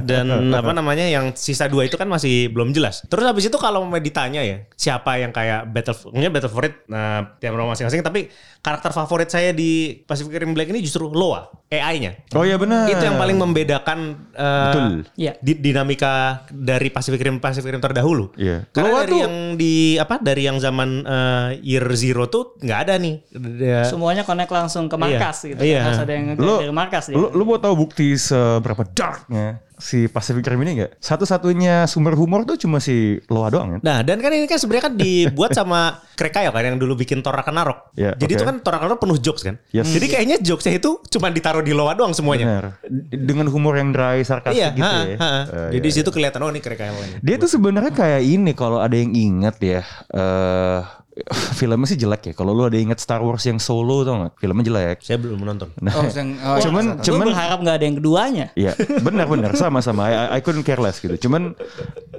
[0.04, 3.00] Dan apa namanya yang sisa dua itu kan masih belum jelas.
[3.02, 7.52] Terus habis itu kalau mau ditanya ya siapa yang kayak battle, battle favorit nah, tiap
[7.52, 8.02] orang masing-masing.
[8.02, 8.28] Tapi
[8.60, 12.28] karakter favorit saya di Pacific Rim Black ini justru Loa, AI-nya.
[12.32, 12.84] Oh iya benar.
[12.86, 13.98] Itu yang paling membedakan
[14.30, 14.92] eh, Betul.
[15.16, 15.32] Iya.
[15.38, 16.12] di- dinamika
[16.48, 18.30] dari Pacific Rim Pacific Rim terdahulu.
[18.36, 18.68] Iya.
[18.68, 22.78] Karena Loa dari tuh- yang di apa dari yang zaman eh, Year Zero tuh nggak
[22.82, 23.14] ada nih.
[23.32, 25.48] Dia- Semuanya connect langsung ke markas Iya.
[25.48, 25.62] gitu.
[25.64, 25.80] Iya.
[25.82, 27.14] Harus ada yang nge Lu, dari markas dia.
[27.14, 31.02] lu, lu mau tahu bukti seberapa darknya si Pacific Rim ini nggak?
[31.02, 33.80] Satu-satunya sumber humor tuh cuma si Loa doang kan?
[33.82, 37.34] Nah, dan kan ini kan sebenarnya kan dibuat sama Krekayo kan yang dulu bikin Thor
[37.34, 37.90] Ragnarok.
[37.98, 38.38] Iya, Jadi oke.
[38.38, 39.58] itu kan Thor Ragnarok penuh jokes kan.
[39.74, 39.90] Yes.
[39.90, 42.46] Jadi kayaknya jokesnya itu cuma ditaruh di Loa doang semuanya.
[42.46, 42.64] Benar.
[43.10, 45.16] Dengan humor yang dry, sarkastik Iya, gitu ha, ya.
[45.18, 45.30] ha.
[45.50, 47.18] Eh, Jadi iya, di situ kelihatan oh ini Krekayo ini.
[47.18, 49.82] Dia tuh sebenarnya kayak ini kalau ada yang inget ya.
[50.14, 51.01] eh
[51.60, 52.34] filmnya sih jelek ya.
[52.36, 54.32] Kalau lu ada inget Star Wars yang Solo tau gak?
[54.40, 54.98] Filmnya jelek.
[55.04, 55.68] Saya belum menonton.
[55.78, 57.02] Nah, Oh, yang, oh, cuman iya.
[57.04, 58.46] cuman Gue berharap nggak ada yang keduanya.
[58.56, 58.72] Iya,
[59.04, 60.08] benar-benar sama-sama.
[60.08, 61.14] I, I couldn't care less gitu.
[61.28, 61.52] Cuman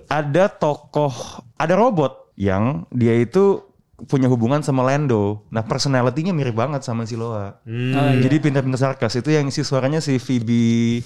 [0.07, 1.13] ada tokoh,
[1.57, 3.65] ada robot yang dia itu
[4.05, 5.47] punya hubungan sama Lando.
[5.49, 7.61] Nah, personality-nya mirip banget sama si Loa.
[8.19, 9.15] Jadi pintar-pintar sarkas.
[9.15, 10.99] Itu yang si suaranya si Phoebe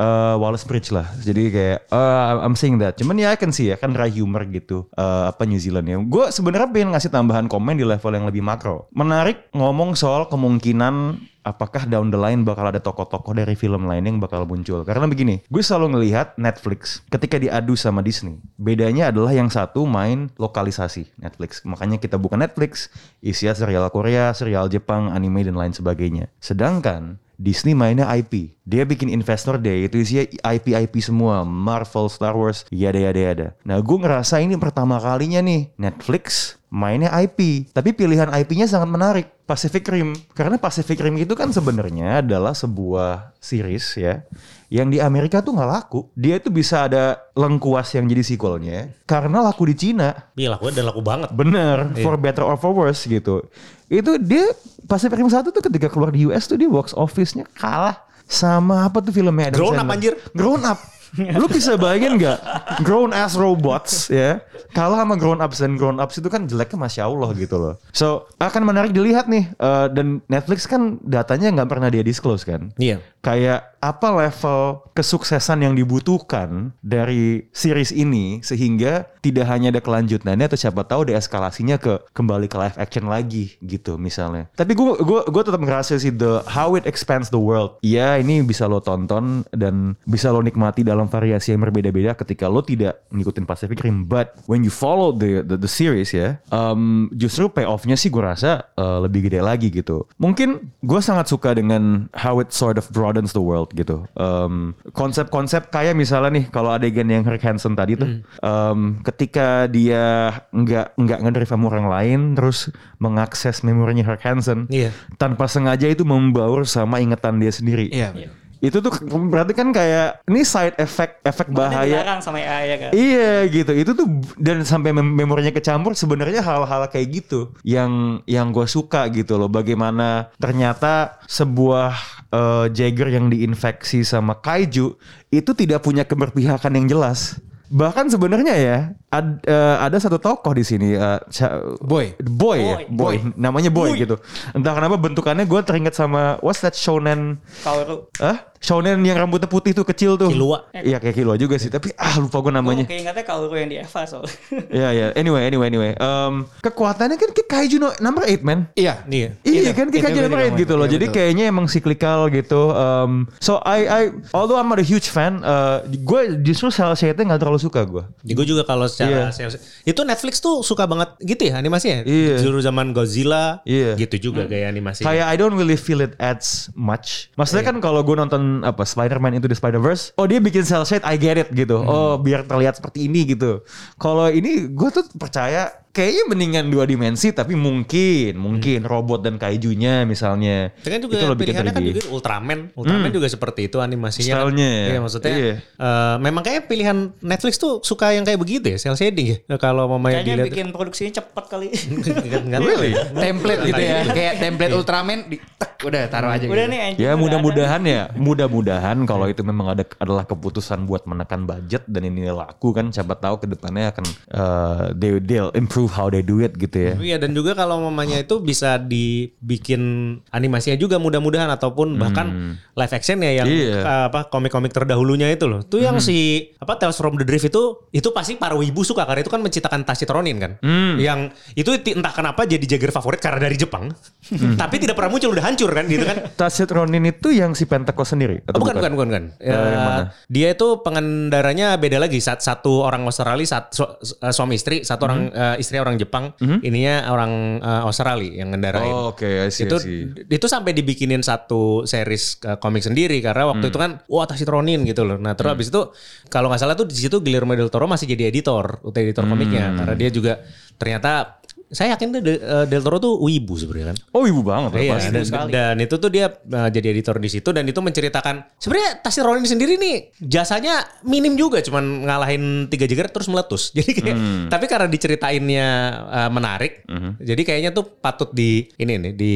[0.00, 1.06] uh, Wallace Bridge lah.
[1.20, 2.96] Jadi kayak uh, I'm saying that.
[2.96, 4.88] Cuman ya I can see ya kan dry humor gitu.
[4.96, 6.00] Uh, apa New Zealand ya.
[6.00, 8.88] Gue sebenarnya pengen ngasih tambahan komen di level yang lebih makro.
[8.96, 14.16] Menarik ngomong soal kemungkinan apakah down the line bakal ada tokoh-tokoh dari film lain yang
[14.20, 14.84] bakal muncul.
[14.84, 18.40] Karena begini, gue selalu ngelihat Netflix ketika diadu sama Disney.
[18.60, 21.64] Bedanya adalah yang satu main lokalisasi Netflix.
[21.64, 22.92] Makanya kita bukan Netflix,
[23.24, 26.28] isinya serial Korea, serial Jepang, anime dan lain sebagainya.
[26.44, 28.52] Sedangkan Disney mainnya IP.
[28.68, 33.48] Dia bikin investor day itu isinya IP-IP semua, Marvel, Star Wars, yada yada yada.
[33.64, 39.26] Nah, gue ngerasa ini pertama kalinya nih Netflix mainnya IP, tapi pilihan IP-nya sangat menarik.
[39.50, 44.22] Pacific Rim, karena Pacific Rim itu kan sebenarnya adalah sebuah series ya,
[44.70, 46.06] yang di Amerika tuh nggak laku.
[46.14, 50.30] Dia itu bisa ada lengkuas yang jadi sequelnya, karena laku di Cina.
[50.38, 51.34] Iya laku dan laku banget.
[51.34, 53.42] Bener, for better or for worse gitu.
[53.90, 54.46] Itu dia
[54.86, 59.02] Pacific Rim 1 tuh ketika keluar di US tuh dia box office-nya kalah sama apa
[59.02, 59.94] tuh filmnya Adam Grown Up, Sandler.
[59.98, 60.12] anjir.
[60.32, 60.78] Grown Up.
[61.42, 62.38] Lu bisa bayangin nggak
[62.86, 64.38] grown ass robots ya
[64.70, 67.74] kalah sama grown ups dan grown ups itu kan jeleknya masya Allah gitu loh.
[67.90, 72.70] So akan menarik dilihat nih Eh, dan Netflix kan datanya nggak pernah dia disclose kan.
[72.78, 73.02] Iya.
[73.26, 80.60] Kayak apa level kesuksesan yang dibutuhkan dari series ini sehingga tidak hanya ada kelanjutannya atau
[80.60, 84.52] siapa tahu deeskalasinya ke kembali ke live action lagi gitu misalnya.
[84.52, 87.80] Tapi gue gue gue tetap ngerasa sih the how it expands the world.
[87.80, 92.60] Iya ini bisa lo tonton dan bisa lo nikmati dalam variasi yang berbeda-beda ketika lo
[92.60, 94.04] tidak ngikutin Pacific Rim.
[94.04, 98.68] But when you follow the the, the series ya, um, justru payoffnya sih gue rasa
[98.76, 100.04] uh, lebih gede lagi gitu.
[100.20, 104.06] Mungkin gue sangat suka dengan how it sort of broadens the world gitu.
[104.14, 110.30] Um, konsep-konsep kayak misalnya nih kalau adegan yang Rick Hansen tadi tuh, um, ketika dia
[110.50, 114.90] nggak nggak ngedrive sama orang lain, terus mengakses memorinya Rick Hansen, Iya.
[115.16, 117.88] tanpa sengaja itu membaur sama ingatan dia sendiri.
[117.90, 118.12] Iya.
[118.60, 118.92] Itu tuh
[119.26, 122.04] berarti kan kayak ini side effect efek bahaya.
[122.04, 122.90] dilarang sama AI ya kan.
[122.92, 123.72] Iya gitu.
[123.72, 129.08] Itu tuh dan sampai mem- memorinya kecampur sebenarnya hal-hal kayak gitu yang yang gue suka
[129.08, 129.48] gitu loh.
[129.48, 131.96] Bagaimana ternyata sebuah
[132.28, 134.92] eh, Jagger yang diinfeksi sama kaiju
[135.30, 137.40] itu tidak punya keberpihakan yang jelas.
[137.70, 142.18] Bahkan sebenarnya ya ad- eh, ada satu tokoh di sini eh, ca- Boy.
[142.18, 142.84] Boy, ya, Boy.
[142.90, 143.14] boy.
[143.38, 144.18] namanya Boy, gitu.
[144.52, 148.10] Entah kenapa bentukannya gue teringat sama what's that shonen Kaoru.
[148.18, 148.49] Hah?
[148.60, 150.28] Shonen yang rambutnya putih tuh kecil tuh.
[150.28, 150.68] Killua.
[150.70, 152.84] Iya kayak Killua juga sih, tapi ah lupa gue namanya.
[152.84, 154.36] Oke, ingatnya Kaoru yang di Eva soalnya.
[154.70, 155.06] Iya iya.
[155.16, 155.92] Anyway, anyway, anyway.
[155.96, 158.68] Um, kekuatannya kan kayak kaiju no- number 8 man.
[158.76, 159.00] Iya.
[159.08, 159.32] Iya.
[159.42, 160.60] Iya Itu- kan kayak itu kaiju number 8 ngomong.
[160.60, 160.84] gitu loh.
[160.84, 161.16] Iya, Jadi betul.
[161.16, 162.62] kayaknya emang cyclical gitu.
[162.70, 167.32] Um, so I I although I'm not a huge fan, uh, gue justru cel shade-nya
[167.32, 168.04] nggak terlalu suka gue.
[168.22, 168.92] Ya, gue juga kalau Iya.
[168.92, 172.04] secara sales itu Netflix tuh suka banget gitu ya animasinya.
[172.04, 172.44] Iya.
[172.44, 173.96] Dulu zaman Godzilla Iya.
[173.96, 175.00] gitu juga gaya animasi.
[175.00, 177.32] Kayak I don't really feel it adds much.
[177.40, 181.06] Maksudnya kan kalau gue nonton apa Spider-Man Into the Spider-Verse, oh dia bikin cel shade,
[181.06, 181.78] I get it gitu.
[181.80, 183.62] Oh biar terlihat seperti ini gitu.
[183.96, 190.02] Kalau ini gue tuh percaya kayaknya mendingan dua dimensi tapi mungkin mungkin robot dan kaijunya
[190.02, 190.70] misalnya.
[190.76, 191.90] Itu kan juga Itu lebih ke pilihannya kan 3D.
[191.92, 192.58] juga Ultraman.
[192.72, 194.26] Ultraman juga seperti itu animasinya.
[194.28, 194.36] kan.
[194.46, 194.72] Stylenya.
[194.86, 195.32] Iya maksudnya.
[195.32, 195.54] Iya.
[195.60, 199.56] eh, memang kayak pilihan Netflix tuh suka yang kayak begitu ya, cel shading ya.
[199.56, 200.46] Kalau mau main Kayaknya dilihat.
[200.48, 201.68] bikin produksinya cepet kali.
[201.90, 202.90] Enggak, enggak tahu Really?
[202.90, 203.02] ya.
[203.10, 203.94] Template gitu ya.
[204.06, 206.72] Kayak template Ultraman di tek, udah taruh aja Udah gitu.
[206.72, 211.82] nih Ya udah mudah-mudahan ya, mudah-mudahan kalau itu memang ada adalah keputusan buat menekan budget
[211.86, 216.20] dan ini laku kan, siapa tahu ke depannya akan uh, they they'll improve how they
[216.20, 216.92] do it gitu ya.
[216.96, 219.80] Iya dan juga kalau mamanya itu bisa dibikin
[220.28, 222.26] animasinya juga mudah-mudahan ataupun bahkan
[222.72, 223.78] live action ya yang Iya.
[223.80, 225.60] uh, apa komik-komik terdahulunya itu loh.
[225.60, 226.16] Tuh yang si
[226.56, 229.82] apa Tales from the Drift itu itu pasti para wibu suka karena itu kan menciptakan
[229.82, 230.52] Tacit Ronin kan.
[230.96, 231.20] Yang
[231.54, 233.92] itu entah kenapa jadi Jagger favorit karena dari Jepang.
[234.30, 236.16] Tapi tidak pernah muncul udah hancur kan gitu kan.
[236.40, 239.24] Tacit Ronin itu yang si Pentecost sendiri atau Oh, bukan, bukan, bukan, bukan.
[239.38, 240.04] Eh, yang mana?
[240.26, 242.18] dia itu pengendaranya beda lagi.
[242.18, 245.34] Sat- Satu orang Australia, sat- su- eh, suami istri, satu orang Mhm.
[245.34, 248.88] eh, istri orang Jepang, ininya orang eh, Australia yang ngendarain.
[248.88, 250.02] Oh, oke, I see, I itu see.
[250.26, 253.70] itu sampai dibikinin satu series eh, komik sendiri karena waktu Hmm.
[253.70, 255.14] itu kan wah Tacit Ronin gitu loh.
[255.14, 255.92] Nah terus habis itu
[256.26, 259.30] kalau nggak salah tuh di situ Guillermo del Toro masih jadi editor, UT editor Hmm.
[259.30, 260.40] komiknya karena dia juga
[260.74, 261.39] ternyata
[261.70, 263.98] saya yakin tuh De- eh, Del Toro tuh wibu sebenarnya kan.
[264.10, 265.30] Oh ibu banget Iya, pasti.
[265.30, 269.22] dan, dan itu tuh dia uh, jadi editor di situ dan itu menceritakan sebenarnya Tasir
[269.22, 273.70] Ronin sendiri nih jasanya minim juga cuman ngalahin tiga jeger terus meletus.
[273.76, 275.66] Jadi kayak tapi karena diceritainnya
[276.04, 276.82] uh, menarik,
[277.18, 279.34] jadi kayaknya tuh patut di ini nih di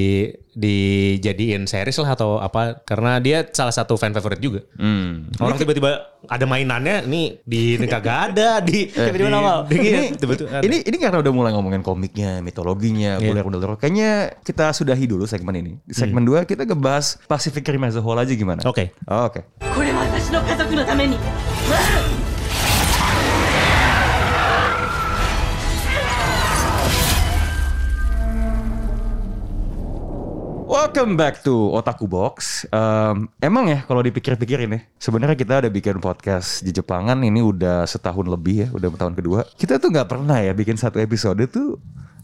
[0.54, 4.60] dijadiin series lah atau apa karena dia salah satu fan favorite juga.
[4.74, 5.28] Hmm.
[5.36, 9.58] Orang tiba-tiba ada mainannya nih di ini kagak ada di Tiba-tiba di- nongol.
[9.66, 10.62] di- ini, tiba-tiba ada.
[10.62, 13.28] ini ini karena udah mulai ngomongin komiknya, mitologinya, Iya.
[13.28, 13.74] Guillermo del Toro.
[13.76, 15.72] Kayaknya kita sudahi dulu segmen ini.
[15.84, 18.62] Di segmen 2 kita ngebahas Pacific Rim as a whole aja gimana?
[18.64, 18.94] Oke.
[19.06, 19.44] Oh, Oke.
[19.60, 19.82] こ
[30.64, 32.64] Welcome back to Otaku Box.
[32.72, 37.84] Em, emang ya kalau dipikir-pikir ini, sebenarnya kita udah bikin podcast di Jepangan ini udah
[37.84, 39.44] setahun lebih ya, udah tahun kedua.
[39.60, 41.76] Kita tuh nggak pernah ya bikin satu episode tuh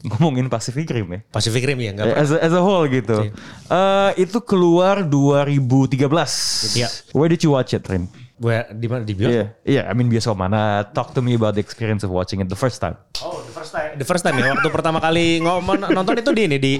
[0.09, 1.21] ngomongin Pacific Rim ya.
[1.29, 3.29] Pacific Rim ya nggak As a, as a whole gitu.
[3.69, 6.81] Eh, itu keluar 2013.
[6.81, 6.89] Iya.
[7.13, 8.09] Where did you watch it, Rim?
[8.41, 9.37] Gue di mana di bioskop?
[9.37, 9.83] Iya, iya.
[9.85, 10.89] I mean bioskop mana?
[10.97, 12.97] Talk to me about the experience of watching it the first time.
[13.21, 13.90] Oh, the first time.
[13.93, 16.73] The first time ya waktu pertama kali ngomong nonton itu di ini di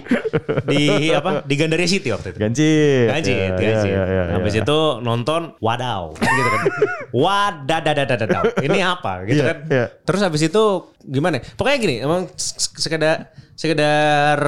[0.67, 1.43] di apa?
[1.43, 2.39] Di Gandaria City waktu itu.
[2.39, 2.71] Ganci.
[3.07, 3.65] Gaji, Iya, gaji.
[3.65, 4.63] iya, iya, iya, Habis iya.
[4.63, 6.61] itu nonton wadaw kan gitu kan.
[7.23, 8.43] Wadadadadadaw.
[8.61, 9.59] Ini apa gitu Iya, kan.
[9.67, 9.87] iya.
[10.03, 10.63] Terus habis itu
[11.03, 11.39] gimana?
[11.39, 11.43] ya?
[11.57, 12.29] Pokoknya gini, emang
[12.77, 14.39] sekedar sekedar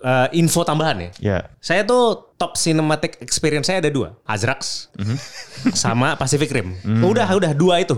[0.00, 1.10] uh, info tambahan ya.
[1.18, 1.38] Iya.
[1.58, 5.16] Saya tuh top cinematic experience saya ada dua, Azrax Mhm.
[5.72, 6.76] sama Pacific Rim.
[7.00, 7.96] Udah, udah dua itu,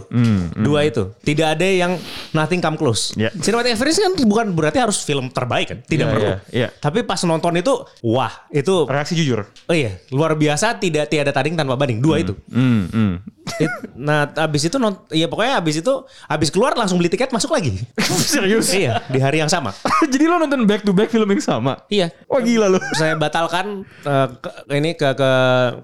[0.54, 1.10] dua itu.
[1.18, 1.98] Tidak ada yang
[2.30, 3.10] nothing come close.
[3.14, 3.34] Iya.
[3.34, 6.24] Cinematic experience kan bukan berarti harus film terbaik kan, tidak perlu.
[6.24, 6.68] iya, iya.
[6.72, 7.70] Tapi pas nonton itu,
[8.02, 9.46] wah itu, Reaksi jujur.
[9.46, 12.02] oh iya luar biasa, tidak tiada tanding tanpa banding.
[12.02, 12.34] Dua itu.
[12.50, 13.12] Hmm, hmm.
[13.56, 15.94] It- nah abis itu non, iya pokoknya abis itu
[16.26, 17.78] abis keluar langsung beli tiket masuk lagi.
[18.26, 18.74] Serius?
[18.74, 19.70] iya di hari yang sama.
[20.12, 21.86] Jadi lo nonton back to back film yang sama?
[21.86, 22.10] Iya.
[22.26, 22.82] Wah gila lo.
[22.92, 25.30] saya batalkan eh, ke- ini ke, ke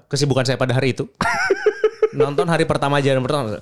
[0.09, 1.07] kesibukan saya pada hari itu.
[2.13, 3.57] Nonton hari pertama aja dan pertama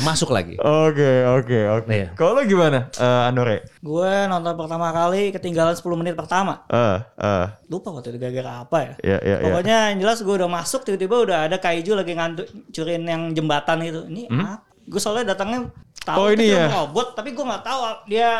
[0.00, 0.56] masuk lagi.
[0.56, 1.92] Oke, oke, oke.
[1.92, 2.08] Iya.
[2.12, 3.68] Kalau lo gimana, Eh, Andore?
[3.78, 6.64] Gue nonton pertama kali ketinggalan 10 menit pertama.
[6.66, 8.92] Eh, eh, Lupa waktu itu gara-gara apa ya.
[8.98, 9.44] Iya, iya, iya.
[9.44, 14.00] Pokoknya yang jelas gue udah masuk tiba-tiba udah ada kaiju lagi ngancurin yang jembatan itu.
[14.08, 14.64] Ini apa?
[14.82, 15.68] Gue soalnya datangnya
[16.02, 16.24] tahu Hmm?
[16.24, 16.66] Oh, itu ini ya?
[16.72, 18.30] robot tapi gue nggak tahu dia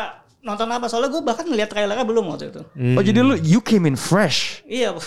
[0.41, 0.85] nonton apa.
[0.87, 2.61] Soalnya gue bahkan ngeliat trailernya belum waktu itu.
[2.97, 4.59] Oh jadi lu you came in fresh.
[4.65, 4.91] Iya.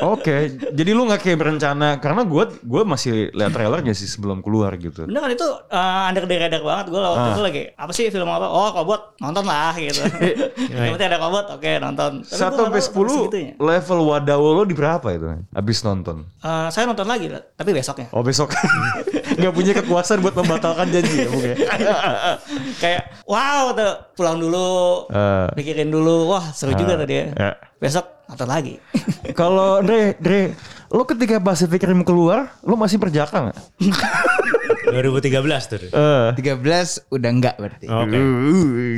[0.00, 0.36] Oke,
[0.68, 5.04] jadi lu nggak kayak berencana karena gue gue masih lihat trailernya sih sebelum keluar gitu.
[5.04, 7.32] Bener kan itu uh, under the radar banget gue waktu Ah.
[7.32, 8.46] itu lagi apa sih film apa?
[8.46, 10.00] Oh robot nonton lah gitu.
[10.74, 12.12] Yang penting ada robot oke nonton.
[12.20, 13.16] Tapi Satu sampai sepuluh
[13.54, 15.26] level wadawo lo di berapa itu?
[15.50, 16.24] Abis nonton?
[16.38, 18.08] Uh, saya nonton lagi tapi besoknya.
[18.10, 18.52] Oh besok
[19.34, 21.56] nggak punya kekuasaan buat membatalkan janji ya mungkin.
[22.82, 25.46] Kayak wow tuh pulang dulu Eh.
[25.54, 27.26] pikirin dulu wah seru juga tadi ya.
[27.32, 27.50] ya.
[27.76, 28.74] Besok nonton lagi.
[29.38, 30.58] Kalau Dre, Dre,
[30.90, 33.58] lo ketika Pacific Rim keluar, lo masih perjaka nggak?
[34.90, 35.78] 2013 tuh.
[35.94, 37.86] Eh, 13 udah enggak berarti.
[37.86, 38.18] Oke.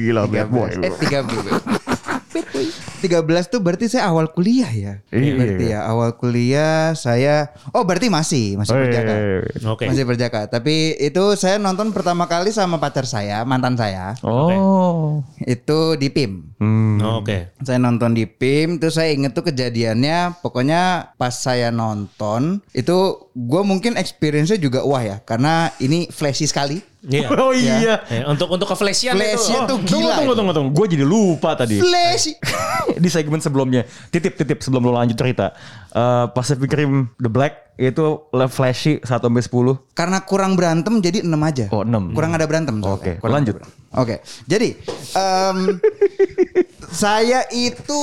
[0.08, 0.72] gila bad boy.
[0.72, 0.88] 13.
[0.88, 2.95] Eh 13.
[2.98, 4.94] 13 tuh berarti saya awal kuliah ya.
[5.12, 5.32] Iya.
[5.36, 9.14] Berarti ya awal kuliah saya Oh berarti masih masih Oh, iya, berjaga.
[9.14, 9.68] iya, iya.
[9.68, 9.84] Oke.
[9.88, 10.40] Masih berjaga.
[10.48, 14.16] Tapi itu saya nonton pertama kali sama pacar saya, mantan saya.
[14.24, 15.22] Oh.
[15.42, 16.56] Itu di PIM.
[16.56, 17.00] Hmm.
[17.20, 17.52] Oke.
[17.60, 20.40] Saya nonton di PIM, terus saya inget tuh kejadiannya.
[20.40, 22.96] Pokoknya pas saya nonton itu
[23.36, 26.80] gue mungkin experience-nya juga wah ya, karena ini flashy sekali.
[27.04, 27.28] Iya.
[27.46, 28.02] Oh iya.
[28.10, 29.70] Eh, untuk untuk keflashian Flash-nya itu.
[29.70, 30.16] tuh Tunggu, gila.
[30.18, 30.38] tunggu, itu.
[30.40, 30.70] tunggu, tunggu.
[30.74, 31.78] Gue jadi lupa tadi.
[31.78, 32.32] Flashy.
[33.02, 33.86] di segmen sebelumnya.
[34.10, 35.54] Titip-titip sebelum lo lanjut cerita.
[35.92, 39.92] Eh, Pacific Rim The Black itu flashy 1 sampai 10.
[39.92, 41.68] Karena kurang berantem jadi 6 aja.
[41.68, 42.16] Oh, 6.
[42.16, 42.80] Kurang ada berantem.
[42.80, 43.60] Oke, Kurang lanjut.
[43.96, 44.76] Oke, jadi
[45.16, 45.80] em,
[46.92, 48.02] saya itu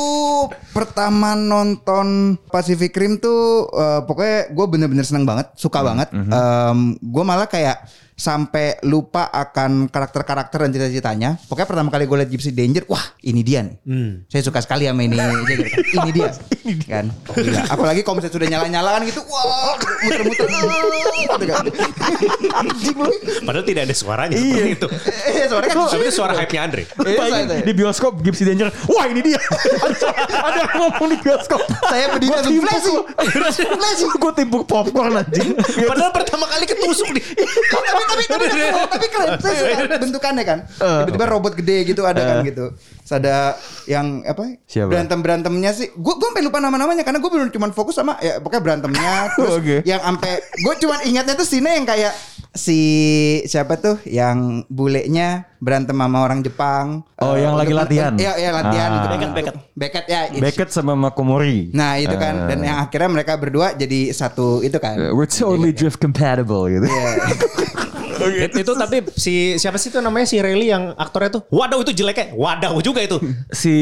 [0.73, 6.09] pertama nonton Pacific Rim tuh eh, pokoknya gue bener-bener seneng banget, suka banget.
[6.97, 7.81] gue malah kayak
[8.13, 11.29] sampai lupa akan karakter-karakter dan cita-citanya.
[11.43, 13.75] Pokoknya pertama kali gue liat Gypsy Danger, wah ini dia nih.
[14.27, 15.17] Saya suka sekali sama ini.
[15.49, 16.29] Jadi, ini dia,
[16.91, 17.09] kan.
[17.33, 17.61] Gila.
[17.67, 20.45] Apalagi kalau misalnya sudah nyala-nyala kan gitu, wah muter-muter.
[21.23, 21.63] gitu kan.
[23.43, 24.53] Padahal tidak ada suaranya Iya.
[24.53, 24.87] seperti itu.
[25.25, 26.83] Eh, suaranya kan Tapi itu suara hype-nya Andre.
[26.99, 28.69] Iya, di bioskop Gypsy Danger.
[28.87, 29.39] Wah ini dia.
[30.33, 31.59] ada yang ngomong di bioskop.
[31.83, 32.93] Saya berdiri langsung flashy.
[32.93, 33.01] lu.
[34.15, 35.57] Gue timpuk popcorn anjing.
[35.59, 37.23] Padahal pertama kali ketusuk nih.
[38.03, 39.29] Tapi tapi tapi tapi, tapi keren.
[39.39, 40.59] Saya suka bentukannya kan.
[40.77, 42.65] Tiba-tiba robot gede gitu ada kan gitu.
[42.75, 44.55] Terus ada yang apa?
[44.63, 44.89] Siapa?
[44.91, 45.91] Berantem berantemnya sih.
[45.95, 49.13] Gue gue sampai lupa nama-namanya karena gue belum cuma fokus sama ya pokoknya berantemnya.
[49.37, 49.75] Terus Oke.
[49.83, 52.13] yang sampai gue cuma ingatnya tuh scene yang kayak
[52.53, 52.79] si
[53.49, 57.01] siapa tuh yang bulenya berantem sama orang Jepang.
[57.17, 58.13] Oh, yang lagi latihan.
[58.13, 58.89] Iya, iya latihan.
[58.89, 58.95] Ah.
[58.95, 59.07] gitu.
[59.09, 59.55] Beckett, Beckett.
[59.73, 60.21] Beckett ya.
[60.37, 61.73] Beckett sama Makomori.
[61.73, 64.95] Nah itu kan dan yang akhirnya mereka berdua jadi satu itu kan.
[64.95, 66.85] Uh, We're totally drift compatible gitu.
[66.85, 67.11] Iya.
[68.29, 71.41] It- itu tapi si siapa sih itu namanya si Rayleigh yang aktornya tuh.
[71.49, 72.33] Waduh itu jeleknya.
[72.33, 73.17] Waduh juga itu.
[73.53, 73.73] Si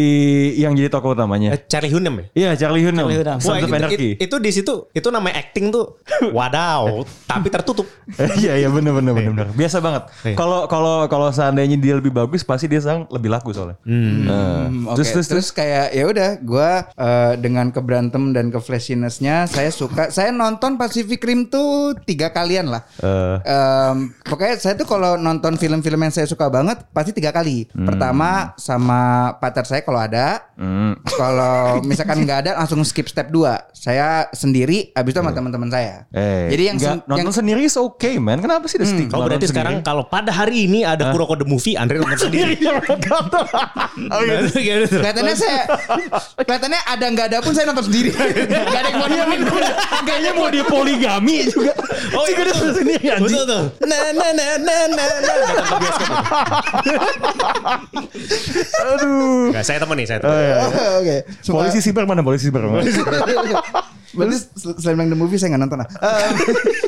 [0.56, 1.49] yang jadi tokoh Eh, utamanya.
[1.65, 2.25] Charlie Hunnam ya.
[2.34, 3.06] Iya Charlie Hunnam.
[3.06, 3.38] Charlie Hunnam.
[3.38, 5.99] Of itu, it- itu di situ itu namanya acting tuh
[6.38, 7.88] wadaw tapi tertutup.
[8.41, 9.47] Iya iya benar benar benar benar.
[9.51, 10.04] Biasa banget.
[10.23, 10.36] Iya.
[10.36, 13.77] Kalau kalau kalau seandainya dia lebih bagus pasti dia sang lebih laku soalnya.
[13.84, 16.69] Nah, Hmm, Oke, terus, terus terus, kayak ya udah, gue
[17.38, 20.10] dengan keberantem dan ke flashinessnya, saya suka.
[20.10, 22.82] Saya nonton Pacific Rim tuh tiga kalian lah.
[22.99, 23.38] Eh.
[23.43, 27.67] Em, pokoknya saya tuh kalau nonton film-film yang saya suka banget pasti tiga kali.
[27.67, 30.39] Pertama sama pacar saya kalau ada.
[30.56, 30.94] Hmm.
[31.22, 36.06] Kalau misalkan nggak ada langsung skip step 2 Saya sendiri habis itu sama teman-teman saya.
[36.13, 38.38] Eh, Jadi yang, nggak, sen- nonton yang sendiri is okay man.
[38.38, 39.10] Kenapa sih ada stigma?
[39.10, 42.62] Kau berarti sekarang kalau pada hari ini ada Kuroko the Movie, Andre nonton sendiri.
[44.13, 44.86] oh, iya.
[44.86, 45.65] kelihatannya saya
[46.46, 48.13] kelihatannya ada nggak ada pun saya nonton sendiri.
[48.13, 49.41] Gak ada yang mau nemenin.
[50.06, 51.74] Kayaknya mau dia poligami juga.
[52.13, 53.26] Oh iya sendiri anjing.
[53.26, 53.63] Betul tuh.
[53.89, 54.00] Nah
[54.31, 55.10] nah nah nah.
[58.91, 59.51] Aduh.
[59.51, 60.43] Nggak, saya temani, saya Oh, temani.
[60.43, 60.55] iya.
[60.99, 61.17] Oke.
[61.41, 62.62] Semua- Polisi siber mana polisi siber?
[62.63, 62.81] mana?
[64.12, 65.89] Berarti sel- selain Bang The Movie saya nggak nonton lah.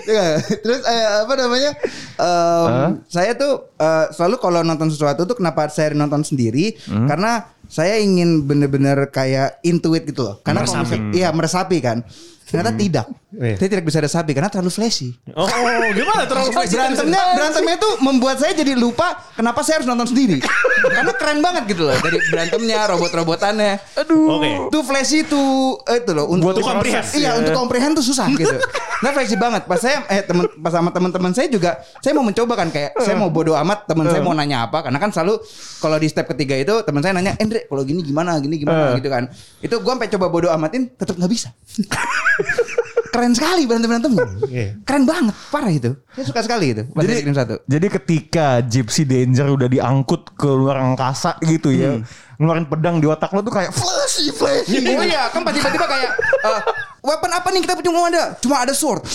[0.04, 1.72] Ya, Terus eh, apa namanya?
[2.20, 6.76] Em, Saya tuh eh, selalu kalau nonton sesuatu tuh kenapa saya nonton sendiri?
[7.08, 10.36] Karena saya ingin bener-bener kayak intuit gitu loh.
[10.42, 10.98] Karena Meresapi.
[11.14, 12.04] iya meresapi kan.
[12.44, 13.08] Ternyata tidak.
[13.34, 13.58] Iya.
[13.58, 15.10] Saya tidak bisa resapi karena terlalu flashy.
[15.34, 15.50] Oh,
[15.90, 16.70] gimana terlalu flash?
[16.70, 20.38] berantemnya berantemnya tuh membuat saya jadi lupa kenapa saya harus nonton sendiri.
[20.84, 23.82] karena keren banget gitu loh dari berantemnya, robot-robotannya.
[24.06, 24.38] Aduh.
[24.38, 24.50] Oke.
[24.70, 27.06] Itu flashy tuh eh, itu loh untuk Buat comprehend.
[27.18, 28.54] Iya, untuk comprehend tuh susah gitu.
[29.02, 29.66] Nah, flashy banget.
[29.66, 33.18] Pas saya eh temen pas sama teman-teman saya juga saya mau mencoba kan kayak saya
[33.18, 35.42] mau bodo amat teman saya mau nanya apa karena kan selalu
[35.82, 38.38] kalau di step ketiga itu teman saya nanya, "Andre, kalau gini gimana?
[38.38, 39.26] Gini gimana?" gitu kan.
[39.58, 41.50] Itu gua sampai coba bodo amatin tetap nggak bisa.
[43.14, 44.26] Keren sekali berantem-berantemnya.
[44.50, 44.68] Iya.
[44.82, 45.94] Keren banget, parah itu.
[46.18, 46.82] Saya suka sekali itu.
[46.90, 47.62] Jadi satu.
[47.70, 52.02] Jadi ketika Gypsy Danger udah diangkut ke luar angkasa gitu ya,
[52.42, 54.82] ngeluarin pedang di otak lo tuh kayak flashy flashy.
[54.98, 56.62] Oh iya, kan tiba-tiba kayak eh,
[57.06, 58.24] weapon apa nih kita punya ada?
[58.42, 59.06] Cuma ada sword.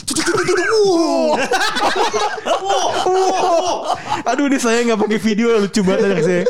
[2.62, 3.98] Wow.
[4.30, 6.42] Aduh ini saya nggak pakai video lucu banget saya.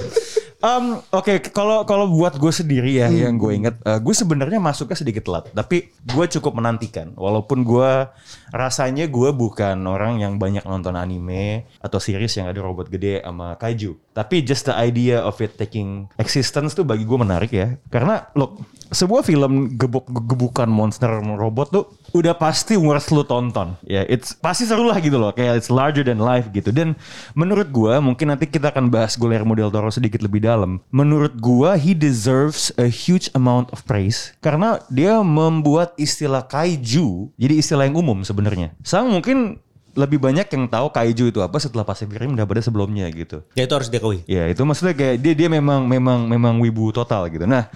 [0.59, 4.99] Um, Oke, kalau kalau buat gue sendiri ya, yang gue inget, eh, gue sebenarnya masuknya
[4.99, 7.15] sedikit telat, tapi gue cukup menantikan.
[7.15, 8.11] Walaupun gue
[8.51, 13.55] rasanya gue bukan orang yang banyak nonton anime atau series yang ada robot gede sama
[13.55, 18.27] kaiju, tapi just the idea of it taking existence tuh bagi gue menarik ya, karena
[18.35, 21.85] look sebuah film gebuk gebukan monster robot tuh
[22.17, 23.77] udah pasti worth lu tonton.
[23.85, 26.73] Ya it's pasti seru lah gitu loh kayak it's larger than life gitu.
[26.73, 26.97] Dan
[27.37, 31.77] menurut gua mungkin nanti kita akan bahas Guillermo del Toro sedikit lebih dalam menurut gua
[31.77, 38.01] he deserves a huge amount of praise karena dia membuat istilah kaiju jadi istilah yang
[38.01, 39.61] umum sebenarnya sang mungkin
[39.99, 43.75] lebih banyak yang tahu kaiju itu apa setelah Pacific Rim daripada sebelumnya gitu Ya itu
[43.75, 44.23] harus diakui.
[44.31, 47.51] Ya itu maksudnya kayak dia dia memang memang memang wibu total gitu.
[47.51, 47.67] Nah,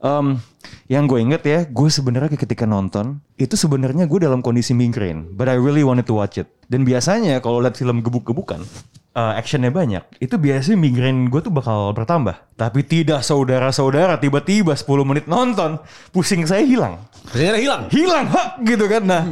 [0.00, 0.40] em,
[0.86, 5.50] yang gue inget ya, gue sebenarnya ketika nonton itu sebenarnya gue dalam kondisi migrain, but
[5.50, 6.46] I really wanted to watch it.
[6.66, 8.62] Dan biasanya kalau lihat film gebuk-gebukan,
[9.12, 12.38] eh, actionnya banyak, itu biasanya migrain gue tuh bakal bertambah.
[12.54, 17.82] Tapi tidak saudara-saudara, tiba-tiba 10 menit nonton, pusing saya hilang Ternyata hilang.
[17.90, 19.22] hilang hak gitu kan nah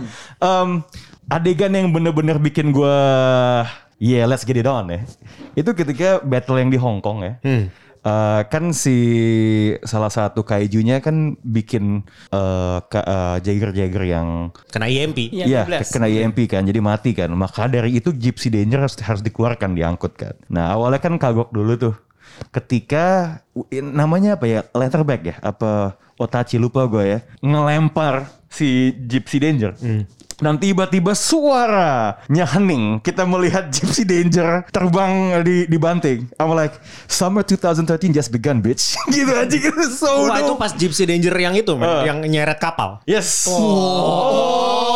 [0.43, 0.83] em,
[1.31, 2.97] adegan yang bener-bener bikin gue
[3.97, 5.01] yeah let's get it on ya
[5.55, 7.39] itu ketika battle yang di Hong Kong ya
[8.05, 8.97] Eh, kan si
[9.81, 14.29] salah satu kaijunya kan bikin eh, ka- eh, Jagger-Jagger yang
[14.69, 15.33] Kena IMP.
[15.33, 15.89] Iya, Iya, 12.
[15.89, 17.33] kena IMP kan, jadi mati kan.
[17.33, 20.37] Maka dari itu Gypsy Danger harus, harus dikeluarkan, diangkut kan.
[20.53, 21.95] Nah awalnya kan kagok dulu tuh.
[22.51, 23.41] Ketika
[23.73, 29.73] namanya apa ya, letterback ya, apa Otachi lupa gue ya, ngelempar si Gypsy Danger.
[30.41, 32.99] Dan tiba-tiba suaranya hening.
[33.03, 36.27] Kita melihat Gypsy Danger terbang di dibanting.
[36.39, 38.99] I'm like, summer 2013 just begun, bitch.
[39.15, 39.85] gitu aja gitu.
[39.93, 43.03] So Wah itu pas Gypsy Danger yang itu, men, yang nyeret kapal.
[43.07, 43.47] Yes.
[43.47, 44.94] Oh, God.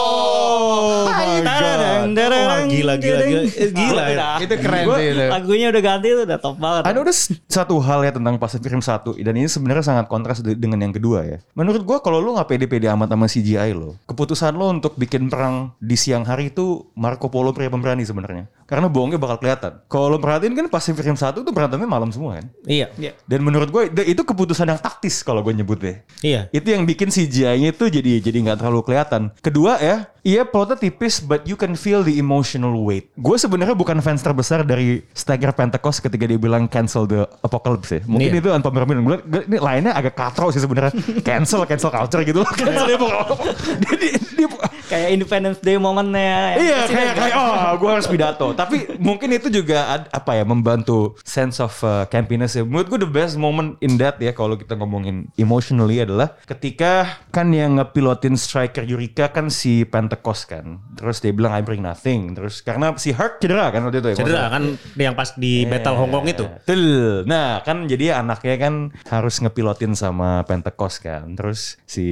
[2.20, 3.42] Wah, gila, gila, gila.
[3.44, 4.28] Eh, Gila ya.
[4.38, 5.24] Itu keren Gua- sih itu.
[5.24, 6.82] Lagunya udah ganti tuh udah top banget.
[6.84, 7.14] Ada udah
[7.46, 10.90] satu hal ya tentang Pacific Rim 1 dan ini sebenarnya sangat kontras de- dengan yang
[10.90, 11.38] kedua ya.
[11.52, 15.72] Menurut gua kalau lu nggak pede-pede amat sama CGI lo, keputusan lo untuk bikin perang
[15.78, 18.50] di siang hari itu Marco Polo pria pemberani sebenarnya.
[18.68, 19.80] Karena bohongnya bakal kelihatan.
[19.88, 22.52] Kalau lo perhatiin kan Pacific Rim 1 tuh berantemnya malam semua kan.
[22.68, 22.92] Iya.
[23.24, 25.96] Dan menurut gue itu keputusan yang taktis kalau gue nyebut deh.
[26.20, 26.52] Iya.
[26.52, 29.32] Itu yang bikin CGI-nya itu jadi jadi nggak terlalu kelihatan.
[29.40, 33.08] Kedua ya, iya plotnya tipis but you can feel the emotional weight.
[33.16, 38.00] Gue sebenarnya bukan fans terbesar dari Stagger Pentecost ketika dia bilang cancel the apocalypse ya.
[38.04, 38.40] Mungkin Iya.
[38.44, 39.04] itu unpopular opinion.
[39.08, 39.16] Gue
[39.48, 40.92] ini lainnya agak katro sih sebenarnya.
[41.26, 42.44] cancel cancel culture gitu.
[42.52, 42.98] cancel dia,
[43.80, 46.56] dia, dia, dia- Kayak Independence Day momennya.
[46.56, 48.56] yang Iya kayak kayak oh gue harus pidato.
[48.58, 52.66] Tapi mungkin itu juga ad- apa ya membantu sense of uh, campiness ya.
[52.66, 57.54] Menurut gue the best moment in that ya kalau kita ngomongin emotionally adalah ketika kan
[57.54, 60.82] yang ngepilotin striker Eureka kan si Pentecost kan.
[60.98, 62.34] Terus dia bilang I bring nothing.
[62.34, 64.16] Terus karena si Hurt cedera kan waktu itu ya.
[64.18, 66.42] Cedera kan yang pas di Battle Hong Kong itu.
[66.42, 67.22] Betul.
[67.30, 68.74] Nah kan jadi anaknya kan
[69.06, 71.38] harus ngepilotin sama Pentecost kan.
[71.38, 72.08] Terus si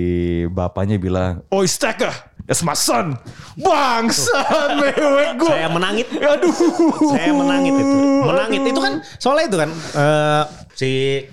[0.47, 2.14] bapaknya bilang, Oh Stacker,
[2.47, 3.18] that's my son.
[3.59, 5.51] Bangsat mewek gue.
[5.51, 6.07] Saya menangit.
[6.37, 6.53] Aduh.
[7.16, 7.97] Saya menangit itu.
[8.22, 10.43] Menangit itu kan soalnya itu kan eh,
[10.76, 10.91] si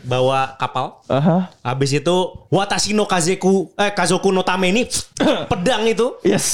[0.07, 1.03] bawa kapal.
[1.11, 1.51] Aha.
[1.61, 2.15] Habis itu
[2.47, 4.87] Watashi no Kazeku eh Kazoku no Tame ini
[5.51, 6.15] pedang itu.
[6.23, 6.47] Yes.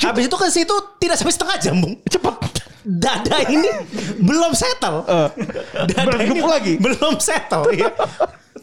[0.00, 1.94] Habis itu ke situ tidak sampai setengah jam, Bung.
[2.10, 2.34] Cepet.
[2.84, 3.70] Dada ini
[4.20, 5.08] belum settle.
[5.72, 6.74] Dada berdegup ini lagi.
[6.76, 7.88] belum settle ya.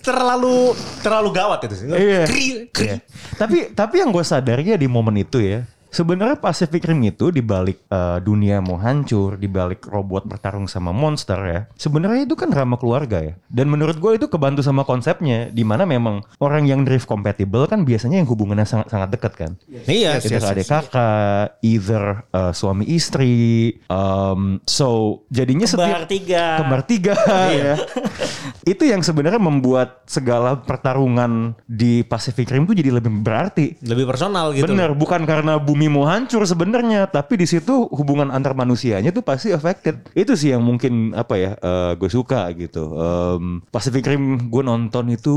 [0.01, 1.87] Terlalu terlalu gawat itu sih.
[1.89, 2.21] Iya.
[2.29, 2.85] Kri, kri.
[2.85, 2.97] Iya.
[3.37, 5.65] Tapi tapi yang gue sadari ya di momen itu ya.
[5.91, 10.95] Sebenarnya Pacific Rim itu di balik eh, dunia mau hancur, di balik robot bertarung sama
[10.95, 11.59] monster ya.
[11.75, 13.33] Sebenarnya itu kan drama keluarga ya.
[13.51, 17.83] Dan menurut gue itu kebantu sama konsepnya di mana memang orang yang drift compatible kan
[17.83, 19.51] biasanya yang hubungannya sangat sangat dekat kan.
[19.67, 23.33] Iya, Either adik kakak, either eh, suami istri.
[23.91, 26.43] um, so jadinya Kembar setiap tiga.
[26.63, 27.13] kembar tiga
[27.51, 27.75] ya.
[28.63, 33.75] Itu yang sebenarnya membuat segala pertarungan di Pacific Rim itu jadi lebih berarti.
[33.83, 34.69] lebih personal gitu.
[34.69, 39.55] Bener, bukan karena bumi mau hancur sebenarnya, tapi di situ hubungan antar manusianya tuh pasti
[39.55, 40.11] affected.
[40.11, 41.51] Itu sih yang mungkin apa ya,
[41.95, 42.93] gue suka gitu.
[42.99, 45.35] Em, Pacific Rim gue nonton itu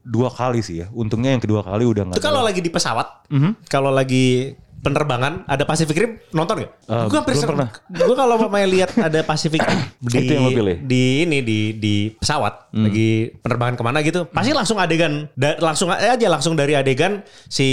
[0.00, 0.86] dua kali sih ya.
[0.90, 2.18] Untungnya yang kedua kali udah nggak.
[2.18, 3.28] Itu kalau lagi di pesawat,
[3.68, 6.72] kalau lagi penerbangan ada Pacific Rim nonton gak?
[6.84, 7.68] Eh, gue belum pernah.
[7.88, 9.80] Gue kalau mamanya lihat ada Pacific Rim
[10.12, 10.76] di Itu yang pilih?
[10.84, 15.88] di ini di di pesawat lagi penerbangan ke mana gitu, pasti langsung adegan da- langsung
[15.88, 17.68] aja langsung dari adegan si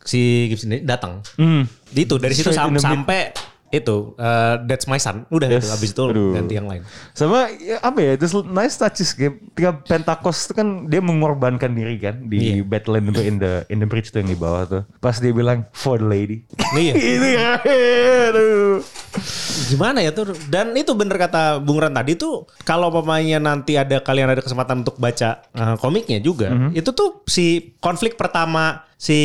[0.00, 1.20] si Gibson datang.
[1.36, 1.68] Hmm.
[1.90, 3.34] Itu dari situ sam- sampai
[3.78, 5.64] itu eh, That's My Son udah Yes.
[5.64, 6.32] itu habis itu Aduh.
[6.34, 6.82] ganti yang lain.
[7.12, 9.40] Sama ya, apa ya, itu nice touches game.
[9.54, 13.78] Ketika Pentakos itu kan dia mengorbankan diri kan di battle in the, in the in
[13.78, 14.82] the bridge tuh yang di bawah tuh.
[14.98, 16.42] Pas dia bilang for the lady.
[16.74, 16.94] Iya.
[17.14, 17.58] Itu kan.
[18.32, 18.78] Aduh.
[19.66, 20.34] Gimana ya tuh?
[20.46, 24.82] Dan itu bener kata Bung Ran tadi tuh kalau pemainnya nanti ada kalian ada kesempatan
[24.82, 29.20] untuk baca uh, komiknya juga itu tuh si konflik pertama si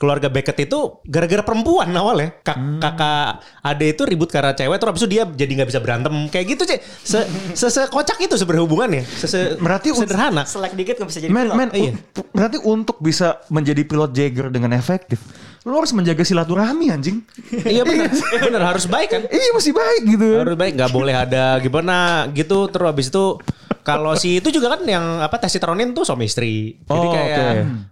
[0.00, 2.32] keluarga Beckett itu gara-gara perempuan awalnya.
[2.40, 3.28] Kak, kakak
[3.60, 6.14] ade itu ribut karena cewek terus habis itu dia jadi nggak bisa berantem.
[6.32, 7.18] Kayak gitu sih se,
[7.52, 9.02] se, sekocak itu sebenarnya hubungannya.
[9.04, 10.48] Se, se, Berarti sederhana.
[10.48, 11.54] Selek dikit nggak bisa jadi pilot.
[11.54, 11.92] man, Iya.
[12.32, 15.20] berarti untuk bisa menjadi pilot Jagger dengan efektif,
[15.66, 17.26] lo harus menjaga silaturahmi anjing.
[17.74, 19.22] iya bener bener harus baik kan?
[19.26, 20.28] Iya masih baik gitu.
[20.38, 20.72] harus baik.
[20.78, 22.70] Nggak boleh ada gimana gitu.
[22.70, 23.42] Terus habis itu
[23.86, 27.46] kalau si itu juga kan yang apa Tesitronin tuh suami istri jadi Oh, kayak oke.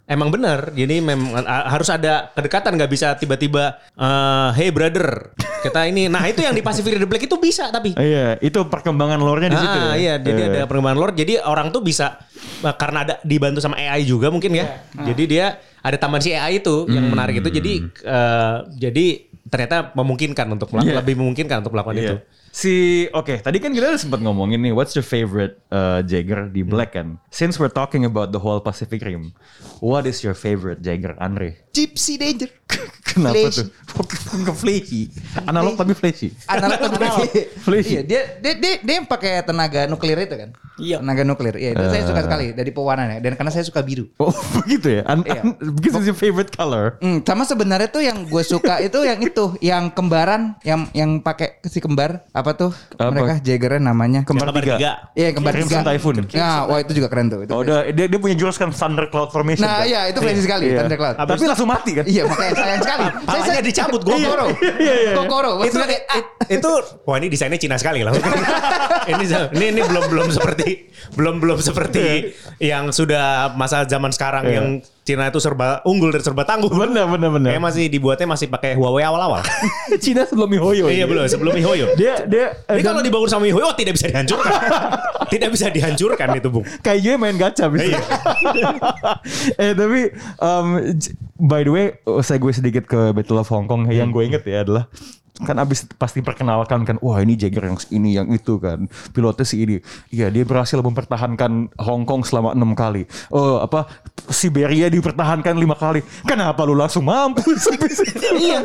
[0.06, 5.30] emang bener jadi memang harus ada kedekatan nggak bisa tiba-tiba eh, hey brother
[5.60, 8.58] kita ini nah itu yang di Pacific Rim the Black itu bisa tapi Iya, itu
[8.60, 9.78] perkembangan lore-nya di situ.
[9.78, 9.94] Ah, ya?
[9.94, 10.48] iya, jadi Eh.
[10.50, 11.12] ada perkembangan lore.
[11.14, 12.20] Jadi orang tuh bisa
[12.60, 14.66] eh, karena ada dibantu sama AI juga mungkin ya.
[14.94, 17.48] Jadi dia ada tambahan si AI itu yang menarik itu.
[17.50, 17.72] Jadi
[18.02, 19.06] eh, jadi
[19.44, 21.00] ternyata memungkinkan untuk melakukan Iya.
[21.00, 22.16] lebih memungkinkan untuk melakukan itu.
[22.54, 26.94] Si oke tadi kan kita sempat ngomongin nih what's your favorite uh, Jagger di Black
[26.94, 27.18] kan.
[27.34, 29.34] Since we're talking about the whole Pacific Rim,
[29.82, 31.63] what is your favorite Jagger Andre?
[31.74, 32.50] Gypsy Danger.
[33.04, 33.60] Kenapa Flashy.
[33.60, 33.68] tuh?
[34.34, 35.02] Ke flashy.
[35.44, 36.34] Analog tapi flashy.
[36.48, 37.06] Analog tapi
[37.60, 37.94] Flashy.
[37.94, 40.50] Iya, dia dia dia, dia yang pakai tenaga nuklir itu kan?
[40.74, 40.98] Iya.
[40.98, 41.54] Tenaga nuklir.
[41.54, 44.10] Iya, itu saya suka sekali dari pewarnanya dan karena saya suka biru.
[44.18, 45.02] Oh begitu ya?
[45.06, 45.46] An Iya.
[45.78, 46.98] because it's your favorite color.
[46.98, 51.62] Hmm, sama sebenarnya tuh yang gue suka itu yang itu, yang kembaran, yang yang pakai
[51.64, 53.14] si kembar apa tuh Apa?
[53.14, 55.12] mereka Jaggernya namanya Kembar Kembar tiga.
[55.14, 55.90] Iya, kembar Crimson tiga.
[55.92, 56.14] Typhoon.
[56.34, 57.46] Nah, wah itu juga keren tuh.
[57.46, 59.62] Itu Oh, udah, dia, dia punya jurus kan Thunder Cloud Formation.
[59.62, 59.86] Nah, kan?
[59.86, 60.82] iya itu flashy sekali Iya.
[60.82, 61.14] Thundercloud.
[61.14, 62.04] Tapi langsung mati kan?
[62.04, 63.04] Iya, makanya sayang sekali.
[63.28, 64.46] Palanya dicabut, gua Kokoro.
[64.84, 65.12] Iya, iya.
[65.12, 65.50] Kokoro.
[65.56, 66.70] itu Maksudnya kayak, it- itu
[67.02, 68.12] wah ini desainnya Cina sekali lah.
[69.10, 70.68] ini ini ini belum belum seperti
[71.12, 74.54] belum belum seperti yang sudah masa zaman sekarang Iya.
[74.54, 74.66] yang
[75.04, 76.72] Cina itu serba unggul dan serba tangguh.
[76.72, 77.52] Bener, bener, bener.
[77.52, 79.44] Kayak masih dibuatnya masih pakai Huawei awal-awal.
[80.04, 80.88] Cina sebelum Mihoyo.
[80.88, 81.92] iya belum sebelum Mihoyo.
[81.92, 84.52] Dia dia Ini dan- kalau dibangun sama Mihoyo oh, tidak bisa dihancurkan.
[85.36, 86.64] tidak bisa dihancurkan itu, Bung.
[86.80, 87.84] kayaknya main gacha bisa.
[87.84, 88.00] Iya.
[89.68, 90.00] eh tapi
[90.40, 90.66] um,
[91.36, 91.86] by the way,
[92.24, 93.84] saya gue sedikit ke Battle of Hong Kong.
[93.92, 94.88] Yang gue inget ya adalah
[95.42, 99.66] kan abis pasti perkenalkan kan, wah ini Jagger yang ini yang itu kan, pilotnya si
[99.66, 99.76] ini.
[100.14, 103.02] Iya dia berhasil mempertahankan Hong Kong selama enam kali.
[103.34, 103.90] Oh apa
[104.30, 106.06] Siberia dipertahankan lima kali.
[106.22, 107.66] Kenapa lu langsung mampus?
[108.38, 108.62] iya.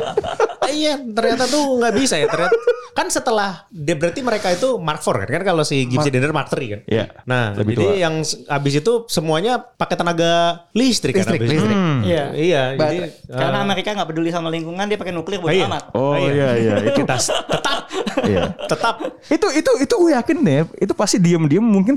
[0.70, 2.26] Iya, ternyata tuh nggak bisa ya.
[2.26, 2.54] Ternyata
[2.90, 6.48] kan setelah dia berarti mereka itu Mark IV kan kan kalau si Gibson Dinner Mark
[6.48, 6.80] III kan.
[6.84, 7.94] Iya, Nah, lebih jadi tua.
[7.96, 8.14] yang
[8.48, 11.54] abis itu semuanya pakai tenaga listrik, Listrik, kan abis itu.
[11.56, 11.76] listrik.
[12.02, 12.24] Iya.
[12.32, 12.96] Iya, jadi
[13.26, 15.66] Karena eh, Amerika nggak peduli sama lingkungan, dia pakai nuklir bodo iya.
[15.66, 15.84] amat.
[15.92, 17.78] Oh iya iya itu kita s- tetap
[18.26, 18.52] iya.
[18.66, 18.94] tetap
[19.26, 21.94] itu itu itu gue yakin deh itu pasti diam-diam mungkin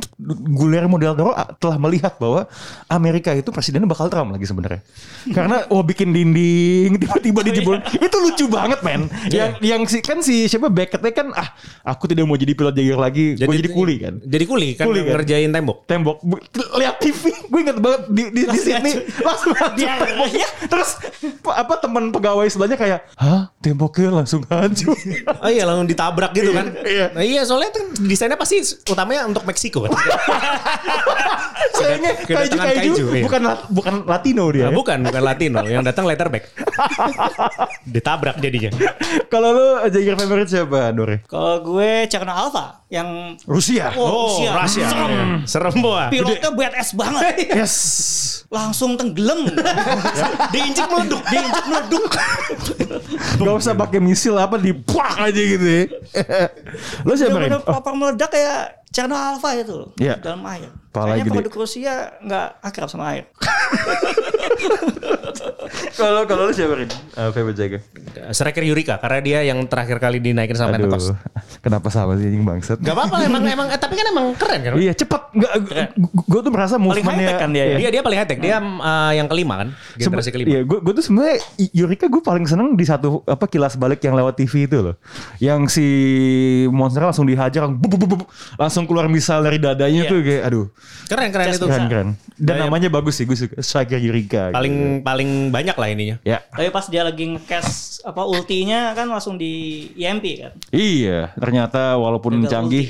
[0.49, 2.45] Guillermo del Toro telah melihat bahwa
[2.87, 4.81] Amerika itu presidennya bakal Trump lagi sebenarnya
[5.29, 10.45] karena oh bikin dinding tiba-tiba dijebol itu lucu banget men yang yang si kan si
[10.45, 11.51] siapa Beckettnya kan ah
[11.83, 14.99] aku tidak mau jadi pilot Jaguar lagi gue jadi kuli kan Jadi kuli kan, Kuli
[15.01, 15.11] kan?
[15.15, 15.77] ngerjain tembok.
[15.85, 16.17] tembok
[16.73, 20.89] lihat TV gue inget banget di di, di Sydney langsung hancur temboknya terus
[21.39, 24.95] pa- apa teman pegawai sebelahnya kayak hah temboknya langsung hancur
[25.39, 26.71] Oh iya langsung ditabrak gitu kan.
[26.79, 27.05] Iya.
[27.11, 29.91] Nah, iya soalnya kan desainnya pasti utamanya untuk Meksiko kan.
[31.75, 33.23] Sayangnya kaiju, kaiju, kaiju, iya.
[33.25, 34.67] bukan bukan Latino dia.
[34.67, 35.59] Nah, bukan, bukan Latino.
[35.63, 36.43] Yang datang letterback.
[37.95, 38.71] Ditabrak jadinya.
[39.33, 41.25] Kalau lu Jager favorite siapa, Dore?
[41.25, 43.89] Kalau gue Cherno Alpha yang Rusia.
[43.93, 44.49] Oh, Rusia.
[44.55, 44.85] Rusia.
[44.87, 45.29] Serem.
[45.43, 46.09] Serem boa.
[46.09, 47.25] pilotnya badass banget.
[47.53, 47.75] Yes.
[48.49, 49.49] Langsung tenggelam.
[50.53, 51.21] Diinjek meleduk.
[51.25, 52.05] Diinjek meleduk.
[53.35, 54.69] Gak usah pakai misil apa di
[55.17, 55.83] aja gitu ya.
[57.01, 57.33] Lu siapa?
[57.33, 59.89] Bener-bener Oh, proper meledak kayak Cherno Alpha itu loh.
[59.97, 60.21] Iya.
[60.21, 60.69] Dalam air.
[60.93, 63.25] Kayaknya di- penduduk Rusia nggak akrab sama air.
[65.99, 66.89] Kalau kalau lu siapa, Rin?
[67.13, 67.79] Uh, favorite Jager.
[68.33, 71.15] Striker Yurika karena dia yang terakhir kali dinaikin sama Aduh.
[71.61, 72.77] Kenapa sama sih anjing bangsat?
[72.81, 74.71] Gak apa-apa emang emang eh, tapi kan emang keren kan.
[74.77, 75.51] Iya cepet Nggak,
[76.29, 77.77] gue tuh merasa movementnya high-tech kan dia ya?
[77.81, 78.37] Dia dia paling high tech.
[78.37, 80.47] Dia uh, yang kelima kan, generasi kelima.
[80.53, 81.41] Iya, gue gue tuh sebenarnya
[81.73, 84.95] Yurika gue paling seneng di satu apa kilas balik yang lewat TV itu loh.
[85.41, 85.87] Yang si
[86.69, 88.21] monster langsung dihajar langsung, bup, bup, bup, bup,
[88.61, 90.11] langsung keluar misal dari dadanya Iya.
[90.13, 90.65] tuh kayak aduh.
[91.09, 91.65] Keren keren itu.
[91.65, 92.07] Keren keren.
[92.37, 94.32] Dan Gaya- namanya bagus sih gue suka Striker Yurika.
[94.33, 94.55] Gitu.
[94.57, 96.17] Paling paling banyak lah ininya.
[96.25, 96.41] Ya.
[96.49, 100.51] Tapi pas dia lagi nge-cast apa ultinya kan langsung di IMP kan.
[100.73, 102.87] Iya, ternyata walaupun Gagal canggih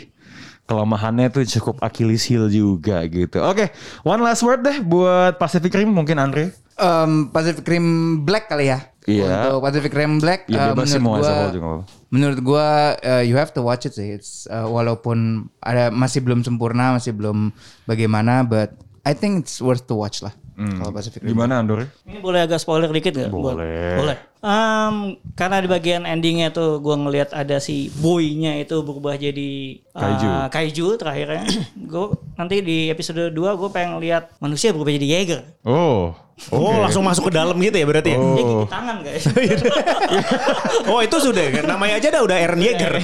[0.63, 3.43] kelemahannya tuh cukup Achilles heel juga gitu.
[3.43, 3.75] Oke,
[4.07, 6.55] one last word deh buat Pacific Rim mungkin Andre.
[6.79, 8.79] Em, Pacific Rim Black kali ya.
[9.03, 9.51] Iya.
[9.51, 11.67] Untuk Pacific Rim Black Ya, mau menurut gua juga
[12.07, 12.67] menurut gua
[13.03, 14.15] eh, you have to watch it sih.
[14.15, 17.51] It's eh, walaupun ada masih belum sempurna, masih belum
[17.83, 18.71] bagaimana but
[19.03, 20.31] I think it's worth to watch lah.
[20.57, 21.33] Kalau Pacific Rim.
[21.33, 21.89] Gimana Andre?
[22.05, 23.29] Ini boleh agak spoiler dikit gak?
[23.33, 23.97] Boleh.
[23.97, 24.17] Boleh.
[24.43, 30.03] Em, karena di bagian endingnya tuh gue ngelihat ada si boynya itu berubah jadi uh,
[30.03, 30.27] Kaiju.
[30.51, 31.47] kaiju terakhirnya.
[31.95, 35.41] gue nanti di episode 2 gue pengen lihat manusia berubah jadi Jaeger.
[35.63, 36.11] Oh.
[36.51, 38.19] Oh, langsung masuk ke dalam gitu ya berarti ya?
[38.19, 38.35] Oh.
[38.35, 39.23] Dia gigi tangan guys.
[40.91, 42.99] Oh, itu sudah kan namanya aja dah udah Aaron Yeager.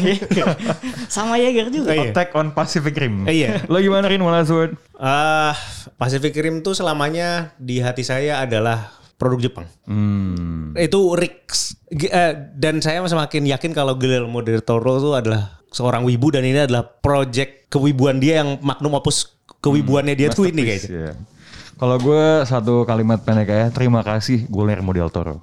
[1.08, 1.96] Sama Jaeger juga.
[1.96, 2.12] Iya.
[2.12, 3.24] Attack on Pacific Rim.
[3.24, 3.64] Iya.
[3.72, 4.76] Lo gimana Rin one last word?
[5.00, 5.56] Ah,
[5.96, 9.68] Pacific Rim tuh selamanya di hati saya adalah produk Jepang.
[9.84, 10.72] Hmm.
[10.80, 16.32] Itu Rix eh, dan saya semakin yakin kalau Guillermo del Toro itu adalah seorang wibu
[16.32, 21.12] dan ini adalah project kewibuan dia yang magnum opus kewibuannya dia tuh ini Masterpiece, kayaknya.
[21.12, 21.14] ya.
[21.80, 25.40] Kalau gue satu kalimat pendek ya, terima kasih Guillermo del Toro.